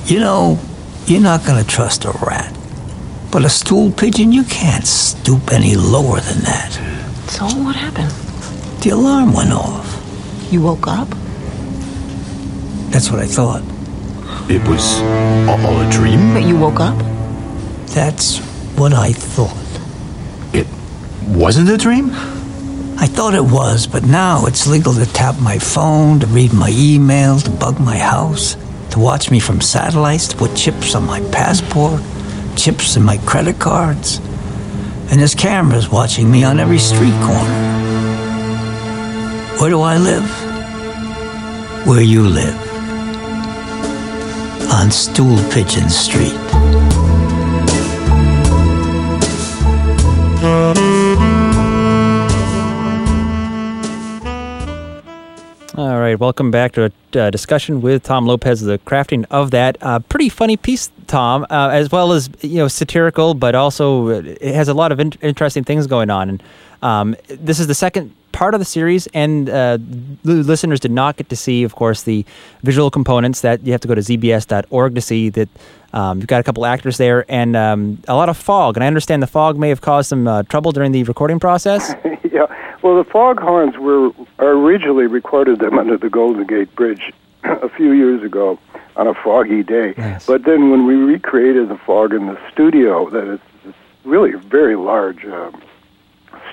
You 0.07 0.20
know, 0.20 0.59
you're 1.07 1.20
not 1.20 1.44
gonna 1.44 1.64
trust 1.64 2.05
a 2.05 2.12
rat. 2.27 2.55
But 3.33 3.44
a 3.44 3.49
stool 3.49 3.90
pigeon, 3.92 4.33
you 4.33 4.44
can't 4.44 4.87
stoop 4.87 5.53
any 5.53 5.75
lower 5.77 6.20
than 6.20 6.38
that. 6.44 6.73
So, 7.29 7.46
what 7.46 7.77
happened? 7.77 8.11
The 8.83 8.90
alarm 8.90 9.33
went 9.33 9.53
off. 9.53 9.87
You 10.51 10.62
woke 10.62 10.87
up? 10.87 11.09
That's 12.90 13.11
what 13.11 13.20
I 13.20 13.27
thought. 13.27 13.62
It 14.49 14.66
was 14.66 15.01
all 15.49 15.81
a 15.81 15.90
dream? 15.90 16.35
But 16.35 16.42
you 16.42 16.57
woke 16.57 16.81
up? 16.81 16.99
That's 17.94 18.38
what 18.77 18.92
I 18.92 19.12
thought. 19.12 19.60
Wasn't 21.31 21.69
a 21.71 21.79
dream? 21.79 22.11
I 22.99 23.07
thought 23.07 23.35
it 23.35 23.45
was, 23.45 23.87
but 23.87 24.05
now 24.05 24.47
it's 24.47 24.66
legal 24.66 24.93
to 24.93 25.07
tap 25.07 25.38
my 25.40 25.59
phone, 25.59 26.21
to 26.21 26.27
read 26.27 26.53
my 26.53 26.71
email, 26.73 27.38
to 27.38 27.51
bug 27.51 27.81
my 27.81 27.97
house, 27.97 28.57
to 28.90 28.99
watch 28.99 29.31
me 29.31 29.38
from 29.38 29.61
satellites, 29.61 30.29
to 30.29 30.37
put 30.37 30.57
chips 30.57 30.95
on 30.95 31.07
my 31.07 31.21
passport, 31.31 32.03
chips 32.57 32.97
in 32.97 33.05
my 33.05 33.16
credit 33.19 33.59
cards. 33.59 34.19
And 35.11 35.21
there's 35.21 35.35
cameras 35.35 35.88
watching 35.88 36.31
me 36.31 36.45
on 36.45 36.59
every 36.59 36.79
street 36.79 37.14
corner. 37.23 37.71
Where 39.59 39.71
do 39.71 39.81
I 39.81 39.97
live? 39.99 40.29
Where 41.87 42.03
you 42.03 42.29
live. 42.29 42.59
On 44.73 44.90
Stool 44.90 45.38
Pigeon 45.51 45.88
Street. 45.88 46.37
Right, 56.11 56.18
welcome 56.18 56.51
back 56.51 56.73
to 56.73 56.85
a 57.14 57.18
uh, 57.18 57.31
discussion 57.31 57.81
with 57.81 58.03
Tom 58.03 58.27
Lopez, 58.27 58.61
the 58.61 58.79
crafting 58.79 59.25
of 59.31 59.53
that 59.53 59.77
uh, 59.81 60.01
pretty 60.01 60.29
funny 60.29 60.57
piece, 60.57 60.90
Tom, 61.07 61.46
uh, 61.51 61.68
as 61.73 61.92
well 61.92 62.12
as 62.12 62.29
you 62.40 62.57
know 62.57 62.68
satirical, 62.68 63.35
but 63.35 63.55
also 63.55 64.09
uh, 64.09 64.23
it 64.25 64.55
has 64.55 64.68
a 64.68 64.75
lot 64.75 64.90
of 64.90 64.99
in- 64.99 65.12
interesting 65.20 65.62
things 65.62 65.87
going 65.87 66.11
on. 66.11 66.29
And 66.29 66.42
um, 66.83 67.16
this 67.29 67.61
is 67.61 67.68
the 67.68 67.75
second 67.75 68.14
part 68.33 68.55
of 68.55 68.61
the 68.61 68.64
series, 68.64 69.07
and 69.09 69.49
uh, 69.49 69.79
listeners 70.25 70.81
did 70.81 70.90
not 70.90 71.16
get 71.16 71.29
to 71.29 71.37
see, 71.37 71.62
of 71.62 71.77
course, 71.77 72.03
the 72.03 72.25
visual 72.62 72.90
components 72.90 73.42
that 73.42 73.64
you 73.64 73.73
have 73.73 73.81
to 73.83 73.88
go 73.88 73.94
to 73.94 74.01
zbs.org 74.01 74.94
to 74.94 75.01
see. 75.01 75.29
That 75.29 75.49
um, 75.92 76.18
you've 76.18 76.27
got 76.29 76.40
a 76.40 76.44
couple 76.44 76.66
actors 76.66 76.96
there, 76.96 77.25
and 77.29 77.55
um, 77.55 78.03
a 78.09 78.14
lot 78.14 78.29
of 78.29 78.37
fog. 78.37 78.77
And 78.77 78.83
I 78.83 78.88
understand 78.88 79.23
the 79.23 79.29
fog 79.29 79.57
may 79.57 79.68
have 79.68 79.81
caused 79.81 80.09
some 80.09 80.27
uh, 80.27 80.42
trouble 80.44 80.73
during 80.73 80.90
the 80.90 81.05
recording 81.05 81.38
process. 81.38 81.94
yeah. 82.33 82.46
Well, 82.83 82.97
the 82.97 83.11
foghorns 83.11 83.77
were 83.77 84.11
originally 84.38 85.07
recorded 85.07 85.59
them 85.59 85.79
under 85.79 85.99
the 85.99 86.09
Golden 86.09 86.47
Gate 86.47 86.75
Bridge 86.75 87.12
a 87.45 87.69
few 87.69 87.93
years 87.93 88.23
ago 88.23 88.59
on 88.97 89.07
a 89.07 89.14
foggy 89.14 89.62
day. 89.62 89.95
Yes. 89.97 90.27
But 90.27 90.45
then 90.45 90.71
when 90.71 90.87
we 90.87 90.95
recreated 90.95 91.69
the 91.69 91.77
fog 91.77 92.12
in 92.12 92.27
the 92.27 92.38
studio, 92.53 93.09
that 93.11 93.27
is 93.35 93.40
it's 93.64 93.77
really 94.05 94.33
a 94.33 94.38
very 94.38 94.77
large 94.77 95.25
um, 95.27 95.62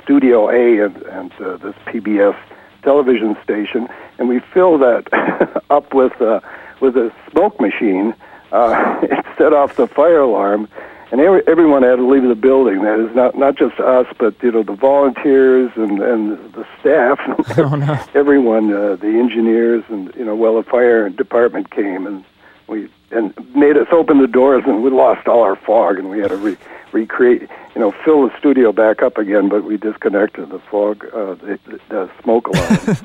Studio 0.04 0.50
A 0.50 0.86
and, 0.86 0.96
and 1.04 1.32
uh, 1.42 1.58
this 1.58 1.76
PBS 1.86 2.38
television 2.82 3.38
station, 3.44 3.88
and 4.18 4.30
we 4.30 4.40
filled 4.40 4.82
that 4.82 5.62
up 5.70 5.94
with 5.94 6.22
uh, 6.22 6.40
with 6.80 6.96
a 6.96 7.12
smoke 7.32 7.60
machine. 7.60 8.13
Uh, 8.52 9.00
it 9.04 9.26
set 9.38 9.54
off 9.54 9.76
the 9.76 9.88
fire 9.88 10.20
alarm, 10.20 10.70
and 11.12 11.22
every, 11.22 11.41
everyone 11.48 11.84
had 11.84 11.96
to 11.96 12.08
leave 12.08 12.24
the 12.24 12.36
building. 12.36 12.84
That 12.84 13.00
is 13.00 13.15
not 13.15 13.38
not 13.38 13.58
just 13.58 13.80
us, 13.80 14.08
but 14.17 14.36
you 14.41 14.52
know 14.52 14.63
the 14.63 14.76
volunteers 14.76 15.72
and 15.76 16.00
and 16.02 16.54
the 16.54 16.65
staff. 16.80 17.20
Oh, 17.58 17.76
no. 17.76 18.00
everyone, 18.13 18.72
uh, 18.72 18.96
the 18.98 19.08
engineers, 19.08 19.84
and 19.89 20.13
you 20.15 20.24
know, 20.24 20.36
well, 20.36 20.62
the 20.62 20.70
fire 20.70 21.10
department 21.10 21.72
came 21.72 22.06
and 22.06 22.24
we 22.67 22.89
and 23.12 23.34
made 23.56 23.78
us 23.78 23.88
open 23.91 24.20
the 24.20 24.28
doors, 24.28 24.63
and 24.67 24.84
we 24.84 24.89
lost 24.89 25.28
all 25.28 25.41
our 25.41 25.56
fog, 25.56 25.98
and 25.98 26.10
we 26.10 26.20
had 26.20 26.30
to 26.30 26.38
re- 26.38 26.58
recreate, 26.91 27.50
you 27.74 27.82
know, 27.82 27.91
fill 28.04 28.28
the 28.28 28.38
studio 28.38 28.72
back 28.72 29.02
up 29.02 29.17
again. 29.17 29.50
But 29.50 29.63
we 29.63 29.78
disconnected 29.78 30.50
the 30.50 30.60
fog, 30.60 31.06
uh, 31.13 31.36
the, 31.36 31.80
the 31.89 32.12
smoke 32.22 32.48
alarm. 32.48 32.98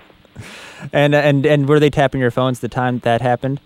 and 0.92 1.14
and 1.14 1.46
and 1.46 1.68
were 1.68 1.80
they 1.80 1.90
tapping 1.90 2.20
your 2.20 2.30
phones 2.30 2.60
the 2.60 2.68
time 2.68 2.98
that 3.00 3.20
happened? 3.20 3.60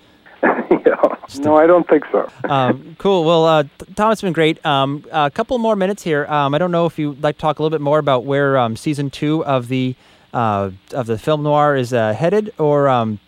Yeah. 0.71 0.95
No, 1.39 1.57
I 1.57 1.67
don't 1.67 1.89
think 1.89 2.05
so. 2.13 2.31
um, 2.49 2.95
cool. 2.99 3.25
Well, 3.25 3.45
uh, 3.47 3.65
Tom, 3.97 4.13
it's 4.13 4.23
been 4.23 4.33
great. 4.33 4.65
Um, 4.65 5.05
a 5.11 5.31
couple 5.31 5.59
more 5.59 5.75
minutes 5.75 6.03
here. 6.05 6.25
Um, 6.27 6.55
I 6.55 6.59
don't 6.59 6.71
know 6.71 6.87
if 6.87 7.01
you'd 7.01 7.21
like 7.21 7.37
to 7.37 7.41
talk 7.41 7.59
a 7.59 7.63
little 7.63 7.77
bit 7.77 7.83
more 7.83 7.99
about 7.99 8.25
where 8.25 8.57
um, 8.57 8.77
season 8.77 9.11
two 9.11 9.45
of 9.45 9.67
the 9.67 9.97
uh, 10.33 10.71
of 10.93 11.07
the 11.07 11.19
film 11.19 11.43
noir 11.43 11.75
is 11.75 11.93
uh, 11.93 12.13
headed, 12.13 12.53
or 12.59 12.89
um, 12.89 13.19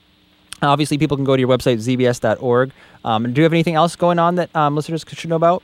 obviously 0.62 0.96
people 0.96 1.16
can 1.16 1.24
go 1.24 1.34
to 1.36 1.40
your 1.40 1.48
website 1.48 1.78
zbs.org. 1.78 2.70
Um, 3.04 3.32
do 3.32 3.40
you 3.40 3.42
have 3.42 3.52
anything 3.52 3.74
else 3.74 3.96
going 3.96 4.18
on 4.18 4.36
that 4.36 4.54
um, 4.54 4.76
listeners 4.76 5.04
should 5.08 5.30
know 5.30 5.36
about? 5.36 5.62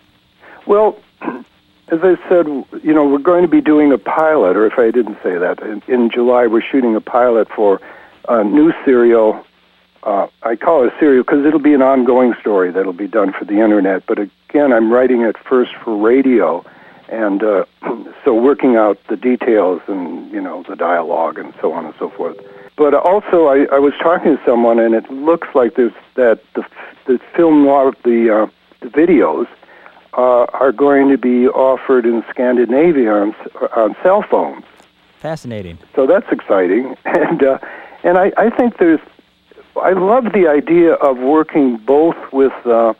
Well, 0.66 0.98
as 1.22 2.00
I 2.02 2.16
said, 2.28 2.46
you 2.82 2.92
know, 2.92 3.06
we're 3.06 3.18
going 3.18 3.42
to 3.42 3.48
be 3.48 3.60
doing 3.60 3.92
a 3.92 3.98
pilot, 3.98 4.56
or 4.56 4.66
if 4.66 4.78
I 4.78 4.90
didn't 4.90 5.18
say 5.22 5.38
that, 5.38 5.62
in, 5.62 5.82
in 5.86 6.10
July 6.10 6.46
we're 6.46 6.62
shooting 6.62 6.96
a 6.96 7.00
pilot 7.00 7.48
for 7.54 7.80
a 8.28 8.42
new 8.42 8.72
serial 8.84 9.44
uh, 10.04 10.26
I 10.42 10.56
call 10.56 10.84
it 10.84 10.92
a 10.92 10.98
serial 10.98 11.24
because 11.24 11.44
it'll 11.44 11.58
be 11.58 11.74
an 11.74 11.82
ongoing 11.82 12.34
story 12.40 12.70
that'll 12.70 12.92
be 12.92 13.08
done 13.08 13.32
for 13.32 13.44
the 13.44 13.60
internet. 13.60 14.06
But 14.06 14.18
again, 14.18 14.72
I'm 14.72 14.92
writing 14.92 15.22
it 15.22 15.36
first 15.38 15.72
for 15.82 15.96
radio, 15.96 16.64
and 17.08 17.42
uh, 17.42 17.64
so 18.24 18.34
working 18.34 18.76
out 18.76 18.98
the 19.08 19.16
details 19.16 19.80
and 19.88 20.30
you 20.30 20.40
know 20.40 20.62
the 20.68 20.76
dialogue 20.76 21.38
and 21.38 21.54
so 21.60 21.72
on 21.72 21.86
and 21.86 21.94
so 21.98 22.10
forth. 22.10 22.36
But 22.76 22.92
also, 22.92 23.46
I, 23.46 23.66
I 23.72 23.78
was 23.78 23.94
talking 24.02 24.36
to 24.36 24.42
someone, 24.44 24.78
and 24.78 24.94
it 24.94 25.10
looks 25.10 25.48
like 25.54 25.76
there's 25.76 25.92
that 26.16 26.40
the 26.54 26.64
the 27.06 27.18
film 27.34 27.64
noir, 27.64 27.94
the 28.04 28.30
uh, 28.30 28.46
the 28.80 28.88
videos 28.88 29.46
uh, 30.12 30.44
are 30.52 30.72
going 30.72 31.08
to 31.08 31.18
be 31.18 31.48
offered 31.48 32.04
in 32.04 32.22
Scandinavia 32.28 33.10
on, 33.10 33.34
on 33.74 33.96
cell 34.02 34.22
phones. 34.22 34.64
Fascinating. 35.18 35.78
So 35.94 36.06
that's 36.06 36.30
exciting, 36.30 36.94
and 37.06 37.42
uh, 37.42 37.58
and 38.02 38.18
I, 38.18 38.32
I 38.36 38.50
think 38.50 38.76
there's 38.76 39.00
I 39.76 39.92
love 39.92 40.32
the 40.32 40.48
idea 40.48 40.94
of 40.94 41.18
working 41.18 41.76
both 41.78 42.16
with 42.32 42.52
uh, 42.66 42.94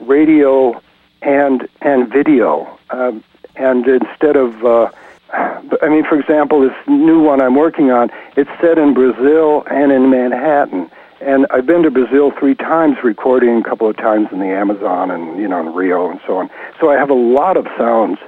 radio 0.00 0.80
and 1.22 1.68
and 1.80 2.08
video, 2.08 2.78
um, 2.90 3.24
and 3.56 3.86
instead 3.86 4.36
of 4.36 4.64
uh, 4.64 4.90
I 5.32 5.88
mean, 5.88 6.04
for 6.04 6.18
example, 6.18 6.60
this 6.60 6.76
new 6.86 7.20
one 7.20 7.40
I'm 7.40 7.54
working 7.54 7.90
on, 7.90 8.10
it's 8.36 8.50
set 8.60 8.78
in 8.78 8.94
Brazil 8.94 9.64
and 9.70 9.92
in 9.92 10.10
Manhattan. 10.10 10.90
And 11.20 11.46
I've 11.50 11.66
been 11.66 11.82
to 11.82 11.90
Brazil 11.90 12.30
three 12.38 12.54
times, 12.54 12.98
recording 13.02 13.58
a 13.58 13.62
couple 13.64 13.88
of 13.88 13.96
times 13.96 14.28
in 14.30 14.38
the 14.38 14.46
Amazon 14.46 15.10
and 15.10 15.38
you 15.38 15.48
know 15.48 15.60
in 15.60 15.74
Rio 15.74 16.10
and 16.10 16.20
so 16.26 16.36
on. 16.36 16.50
So 16.80 16.90
I 16.90 16.94
have 16.94 17.10
a 17.10 17.14
lot 17.14 17.56
of 17.56 17.66
sounds 17.76 18.18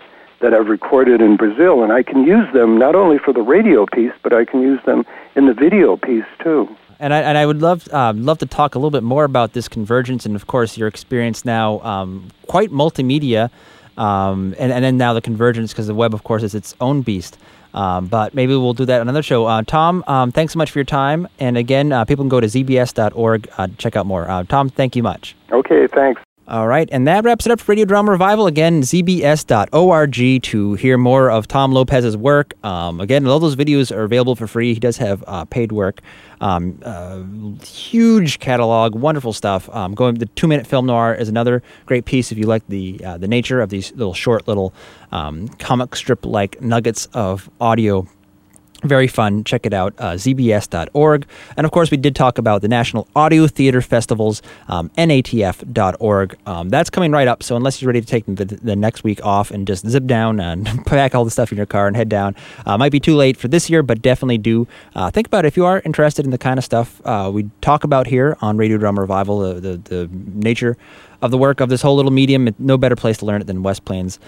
that 0.40 0.54
I've 0.54 0.68
recorded 0.68 1.20
in 1.20 1.36
Brazil, 1.36 1.82
and 1.82 1.92
I 1.92 2.02
can 2.02 2.24
use 2.24 2.50
them 2.52 2.78
not 2.78 2.94
only 2.94 3.18
for 3.18 3.32
the 3.32 3.42
radio 3.42 3.86
piece, 3.86 4.12
but 4.22 4.32
I 4.32 4.44
can 4.44 4.60
use 4.62 4.80
them 4.84 5.04
in 5.36 5.46
the 5.46 5.54
video 5.54 5.96
piece 5.96 6.24
too. 6.42 6.74
And 7.00 7.14
I, 7.14 7.20
and 7.20 7.38
I 7.38 7.46
would 7.46 7.62
love 7.62 7.92
um, 7.92 8.24
love 8.24 8.38
to 8.38 8.46
talk 8.46 8.74
a 8.74 8.78
little 8.78 8.90
bit 8.90 9.02
more 9.02 9.24
about 9.24 9.54
this 9.54 9.68
convergence, 9.68 10.26
and 10.26 10.36
of 10.36 10.46
course 10.46 10.76
your 10.76 10.86
experience 10.86 11.44
now, 11.44 11.80
um, 11.80 12.30
quite 12.46 12.70
multimedia, 12.70 13.50
um, 13.96 14.54
and 14.58 14.70
and 14.70 14.84
then 14.84 14.98
now 14.98 15.14
the 15.14 15.22
convergence 15.22 15.72
because 15.72 15.86
the 15.86 15.94
web, 15.94 16.12
of 16.12 16.24
course, 16.24 16.42
is 16.42 16.54
its 16.54 16.74
own 16.80 17.00
beast. 17.00 17.38
Um, 17.72 18.06
but 18.06 18.34
maybe 18.34 18.54
we'll 18.54 18.74
do 18.74 18.84
that 18.84 19.00
on 19.00 19.02
another 19.02 19.22
show. 19.22 19.46
Uh, 19.46 19.62
Tom, 19.62 20.04
um, 20.06 20.32
thanks 20.32 20.52
so 20.52 20.58
much 20.58 20.70
for 20.70 20.78
your 20.78 20.84
time. 20.84 21.28
And 21.38 21.56
again, 21.56 21.92
uh, 21.92 22.04
people 22.04 22.24
can 22.24 22.28
go 22.28 22.40
to 22.40 22.46
zbs.org, 22.46 23.48
uh, 23.56 23.68
check 23.78 23.96
out 23.96 24.06
more. 24.06 24.28
Uh, 24.28 24.44
Tom, 24.44 24.68
thank 24.68 24.96
you 24.96 25.02
much. 25.02 25.36
Okay, 25.52 25.86
thanks. 25.86 26.20
All 26.50 26.66
right, 26.66 26.88
and 26.90 27.06
that 27.06 27.22
wraps 27.22 27.46
it 27.46 27.52
up 27.52 27.60
for 27.60 27.70
Radio 27.70 27.84
Drama 27.84 28.10
Revival. 28.10 28.48
Again, 28.48 28.82
zbs.org 28.82 30.42
to 30.42 30.74
hear 30.74 30.98
more 30.98 31.30
of 31.30 31.46
Tom 31.46 31.70
Lopez's 31.70 32.16
work. 32.16 32.54
Um, 32.64 33.00
again, 33.00 33.24
all 33.24 33.38
those 33.38 33.54
videos 33.54 33.94
are 33.94 34.02
available 34.02 34.34
for 34.34 34.48
free. 34.48 34.74
He 34.74 34.80
does 34.80 34.96
have 34.96 35.22
uh, 35.28 35.44
paid 35.44 35.70
work. 35.70 36.00
Um, 36.40 36.80
uh, 36.84 37.22
huge 37.64 38.40
catalog, 38.40 38.96
wonderful 38.96 39.32
stuff. 39.32 39.72
Um, 39.72 39.94
going 39.94 40.16
the 40.16 40.26
two 40.26 40.48
minute 40.48 40.66
film 40.66 40.86
noir 40.86 41.14
is 41.14 41.28
another 41.28 41.62
great 41.86 42.04
piece 42.04 42.32
if 42.32 42.38
you 42.38 42.46
like 42.46 42.66
the 42.66 43.00
uh, 43.04 43.16
the 43.16 43.28
nature 43.28 43.60
of 43.60 43.70
these 43.70 43.92
little 43.92 44.14
short 44.14 44.48
little 44.48 44.74
um, 45.12 45.46
comic 45.60 45.94
strip 45.94 46.26
like 46.26 46.60
nuggets 46.60 47.06
of 47.14 47.48
audio 47.60 48.08
very 48.82 49.06
fun. 49.06 49.44
Check 49.44 49.66
it 49.66 49.72
out, 49.72 49.94
uh, 49.98 50.12
zbs.org. 50.12 51.26
And 51.56 51.64
of 51.64 51.70
course, 51.70 51.90
we 51.90 51.96
did 51.96 52.14
talk 52.14 52.38
about 52.38 52.62
the 52.62 52.68
National 52.68 53.06
Audio 53.14 53.46
Theater 53.46 53.82
Festivals, 53.82 54.42
um, 54.68 54.90
natf.org. 54.90 56.36
Um, 56.46 56.68
that's 56.68 56.90
coming 56.90 57.12
right 57.12 57.28
up. 57.28 57.42
So, 57.42 57.56
unless 57.56 57.80
you're 57.80 57.88
ready 57.88 58.00
to 58.00 58.06
take 58.06 58.24
the, 58.26 58.44
the, 58.44 58.76
next 58.76 59.04
week 59.04 59.24
off 59.24 59.50
and 59.50 59.66
just 59.66 59.86
zip 59.86 60.06
down 60.06 60.40
and 60.40 60.66
pack 60.86 61.14
all 61.14 61.24
the 61.24 61.30
stuff 61.30 61.52
in 61.52 61.56
your 61.56 61.66
car 61.66 61.86
and 61.86 61.96
head 61.96 62.08
down, 62.08 62.34
uh, 62.66 62.78
might 62.78 62.92
be 62.92 63.00
too 63.00 63.16
late 63.16 63.36
for 63.36 63.48
this 63.48 63.68
year, 63.68 63.82
but 63.82 64.00
definitely 64.00 64.38
do 64.38 64.66
uh, 64.94 65.10
think 65.10 65.26
about 65.26 65.44
it. 65.44 65.48
If 65.48 65.56
you 65.56 65.64
are 65.64 65.82
interested 65.84 66.24
in 66.24 66.30
the 66.30 66.38
kind 66.38 66.58
of 66.58 66.64
stuff 66.64 67.00
uh, 67.04 67.30
we 67.32 67.50
talk 67.60 67.84
about 67.84 68.06
here 68.06 68.36
on 68.40 68.56
Radio 68.56 68.78
Drama 68.78 69.00
Revival, 69.00 69.40
the, 69.40 69.60
the, 69.60 69.76
the 69.76 70.10
nature 70.12 70.76
of 71.22 71.30
the 71.30 71.38
work 71.38 71.60
of 71.60 71.68
this 71.68 71.82
whole 71.82 71.96
little 71.96 72.10
medium, 72.10 72.48
no 72.58 72.78
better 72.78 72.96
place 72.96 73.18
to 73.18 73.26
learn 73.26 73.40
it 73.40 73.46
than 73.46 73.62
West 73.62 73.84
Plains. 73.84 74.18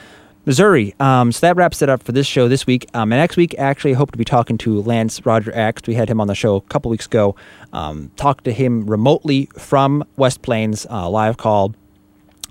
Missouri. 0.44 0.94
Um, 0.98 1.30
so 1.30 1.46
that 1.46 1.56
wraps 1.56 1.82
it 1.82 1.88
up 1.88 2.02
for 2.02 2.12
this 2.12 2.26
show 2.26 2.48
this 2.48 2.66
week. 2.66 2.86
Um, 2.94 3.12
and 3.12 3.20
next 3.20 3.36
week, 3.36 3.54
actually, 3.58 3.92
I 3.92 3.96
hope 3.96 4.10
to 4.12 4.18
be 4.18 4.24
talking 4.24 4.58
to 4.58 4.82
Lance 4.82 5.24
Roger 5.24 5.52
Axt. 5.52 5.86
We 5.86 5.94
had 5.94 6.08
him 6.08 6.20
on 6.20 6.26
the 6.26 6.34
show 6.34 6.56
a 6.56 6.60
couple 6.62 6.90
weeks 6.90 7.06
ago. 7.06 7.36
Um, 7.72 8.10
talked 8.16 8.44
to 8.44 8.52
him 8.52 8.86
remotely 8.86 9.48
from 9.56 10.04
West 10.16 10.42
Plains, 10.42 10.86
uh, 10.90 11.08
live 11.08 11.36
call. 11.36 11.74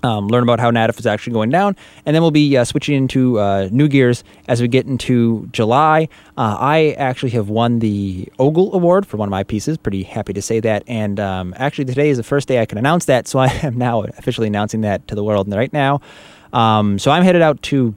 Um, 0.04 0.26
learn 0.26 0.42
about 0.42 0.58
how 0.58 0.72
NATF 0.72 0.98
is 0.98 1.06
actually 1.06 1.34
going 1.34 1.50
down, 1.50 1.76
and 2.04 2.12
then 2.12 2.22
we'll 2.22 2.32
be 2.32 2.56
uh, 2.56 2.64
switching 2.64 2.96
into 2.96 3.38
uh, 3.38 3.68
new 3.70 3.86
gears 3.86 4.24
as 4.48 4.60
we 4.60 4.66
get 4.66 4.84
into 4.84 5.48
July. 5.52 6.08
Uh, 6.36 6.56
I 6.58 6.96
actually 6.98 7.30
have 7.30 7.50
won 7.50 7.78
the 7.78 8.28
Ogle 8.40 8.74
Award 8.74 9.06
for 9.06 9.16
one 9.16 9.28
of 9.28 9.30
my 9.30 9.44
pieces. 9.44 9.78
Pretty 9.78 10.02
happy 10.02 10.32
to 10.32 10.42
say 10.42 10.58
that, 10.58 10.82
and 10.88 11.20
um, 11.20 11.54
actually 11.56 11.84
today 11.84 12.10
is 12.10 12.16
the 12.16 12.24
first 12.24 12.48
day 12.48 12.60
I 12.60 12.66
can 12.66 12.78
announce 12.78 13.04
that, 13.04 13.28
so 13.28 13.38
I 13.38 13.46
am 13.62 13.78
now 13.78 14.02
officially 14.02 14.48
announcing 14.48 14.80
that 14.80 15.06
to 15.06 15.14
the 15.14 15.22
world. 15.22 15.48
Right 15.54 15.72
now, 15.72 16.00
um, 16.52 16.98
so 16.98 17.10
I'm 17.10 17.22
headed 17.22 17.42
out 17.42 17.62
to 17.62 17.94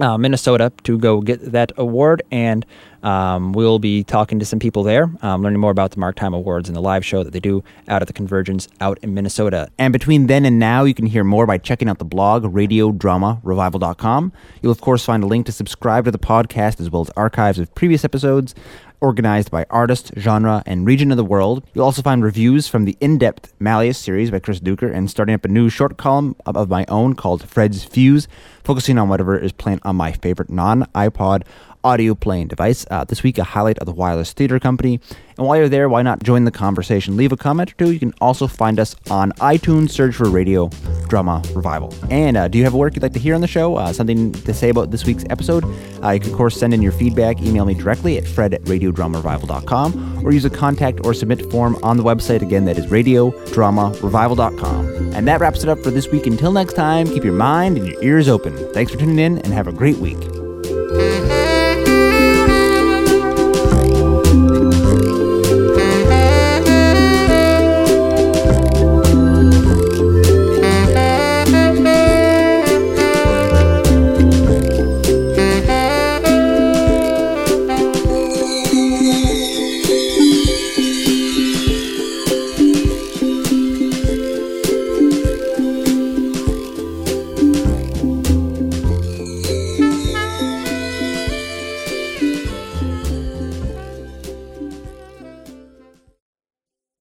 uh, 0.00 0.18
Minnesota 0.18 0.72
to 0.84 0.98
go 0.98 1.20
get 1.20 1.52
that 1.52 1.72
award, 1.76 2.22
and 2.30 2.66
um, 3.02 3.52
we'll 3.52 3.78
be 3.78 4.02
talking 4.02 4.38
to 4.40 4.44
some 4.44 4.58
people 4.58 4.82
there, 4.82 5.08
um, 5.22 5.42
learning 5.42 5.60
more 5.60 5.70
about 5.70 5.92
the 5.92 6.00
Mark 6.00 6.16
Time 6.16 6.34
Awards 6.34 6.68
and 6.68 6.74
the 6.76 6.80
live 6.80 7.04
show 7.04 7.22
that 7.22 7.32
they 7.32 7.40
do 7.40 7.62
out 7.88 8.02
at 8.02 8.08
the 8.08 8.12
Convergence 8.12 8.68
out 8.80 8.98
in 9.02 9.14
Minnesota. 9.14 9.68
And 9.78 9.92
between 9.92 10.26
then 10.26 10.44
and 10.44 10.58
now, 10.58 10.84
you 10.84 10.92
can 10.92 11.06
hear 11.06 11.22
more 11.22 11.46
by 11.46 11.58
checking 11.58 11.88
out 11.88 11.98
the 11.98 12.04
blog, 12.04 12.42
radiodramarevival.com. 12.44 14.32
You'll, 14.60 14.72
of 14.72 14.80
course, 14.80 15.04
find 15.04 15.22
a 15.22 15.26
link 15.26 15.46
to 15.46 15.52
subscribe 15.52 16.04
to 16.06 16.10
the 16.10 16.18
podcast 16.18 16.80
as 16.80 16.90
well 16.90 17.02
as 17.02 17.10
archives 17.10 17.58
of 17.58 17.72
previous 17.74 18.04
episodes 18.04 18.54
organized 19.00 19.50
by 19.50 19.66
artist, 19.70 20.12
genre, 20.18 20.62
and 20.66 20.86
region 20.86 21.10
of 21.10 21.16
the 21.16 21.24
world. 21.24 21.64
You'll 21.74 21.84
also 21.84 22.02
find 22.02 22.22
reviews 22.22 22.68
from 22.68 22.84
the 22.84 22.96
in 23.00 23.18
depth 23.18 23.52
Malleus 23.58 23.98
series 23.98 24.30
by 24.30 24.38
Chris 24.38 24.60
Duker 24.60 24.92
and 24.92 25.10
starting 25.10 25.34
up 25.34 25.44
a 25.44 25.48
new 25.48 25.68
short 25.68 25.96
column 25.96 26.36
of 26.46 26.68
my 26.68 26.84
own 26.88 27.14
called 27.14 27.48
Fred's 27.48 27.84
Fuse, 27.84 28.28
focusing 28.64 28.98
on 28.98 29.08
whatever 29.08 29.38
is 29.38 29.52
playing 29.52 29.80
on 29.82 29.96
my 29.96 30.12
favorite 30.12 30.50
non 30.50 30.84
iPod 30.94 31.42
audio 31.86 32.16
playing 32.16 32.48
device. 32.48 32.84
Uh, 32.90 33.04
this 33.04 33.22
week, 33.22 33.38
a 33.38 33.44
highlight 33.44 33.78
of 33.78 33.86
the 33.86 33.92
Wireless 33.92 34.32
Theater 34.32 34.58
Company. 34.58 34.98
And 35.38 35.46
while 35.46 35.56
you're 35.56 35.68
there, 35.68 35.88
why 35.88 36.02
not 36.02 36.24
join 36.24 36.44
the 36.44 36.50
conversation? 36.50 37.16
Leave 37.16 37.30
a 37.30 37.36
comment 37.36 37.70
or 37.70 37.76
two. 37.76 37.92
You 37.92 38.00
can 38.00 38.12
also 38.20 38.48
find 38.48 38.80
us 38.80 38.96
on 39.08 39.30
iTunes. 39.32 39.90
Search 39.90 40.16
for 40.16 40.28
Radio 40.28 40.68
Drama 41.08 41.44
Revival. 41.54 41.94
And 42.10 42.36
uh, 42.36 42.48
do 42.48 42.58
you 42.58 42.64
have 42.64 42.74
a 42.74 42.76
work 42.76 42.96
you'd 42.96 43.04
like 43.04 43.12
to 43.12 43.20
hear 43.20 43.36
on 43.36 43.40
the 43.40 43.46
show? 43.46 43.76
Uh, 43.76 43.92
something 43.92 44.32
to 44.32 44.52
say 44.52 44.70
about 44.70 44.90
this 44.90 45.04
week's 45.04 45.22
episode? 45.30 45.62
Uh, 46.02 46.10
you 46.10 46.18
can, 46.20 46.30
of 46.30 46.36
course, 46.36 46.58
send 46.58 46.74
in 46.74 46.82
your 46.82 46.90
feedback. 46.90 47.40
Email 47.40 47.66
me 47.66 47.74
directly 47.74 48.18
at 48.18 48.26
fred 48.26 48.52
at 48.52 48.62
radiodramarevival.com 48.62 50.26
or 50.26 50.32
use 50.32 50.44
a 50.44 50.50
contact 50.50 51.04
or 51.04 51.14
submit 51.14 51.48
form 51.52 51.78
on 51.84 51.96
the 51.96 52.02
website. 52.02 52.42
Again, 52.42 52.64
that 52.64 52.78
is 52.78 52.86
radiodramarevival.com. 52.86 55.14
And 55.14 55.28
that 55.28 55.40
wraps 55.40 55.62
it 55.62 55.68
up 55.68 55.78
for 55.84 55.92
this 55.92 56.08
week. 56.08 56.26
Until 56.26 56.50
next 56.50 56.72
time, 56.72 57.06
keep 57.06 57.22
your 57.22 57.32
mind 57.32 57.78
and 57.78 57.86
your 57.86 58.02
ears 58.02 58.28
open. 58.28 58.56
Thanks 58.72 58.90
for 58.90 58.98
tuning 58.98 59.20
in 59.20 59.38
and 59.38 59.52
have 59.52 59.68
a 59.68 59.72
great 59.72 59.98
week. 59.98 60.35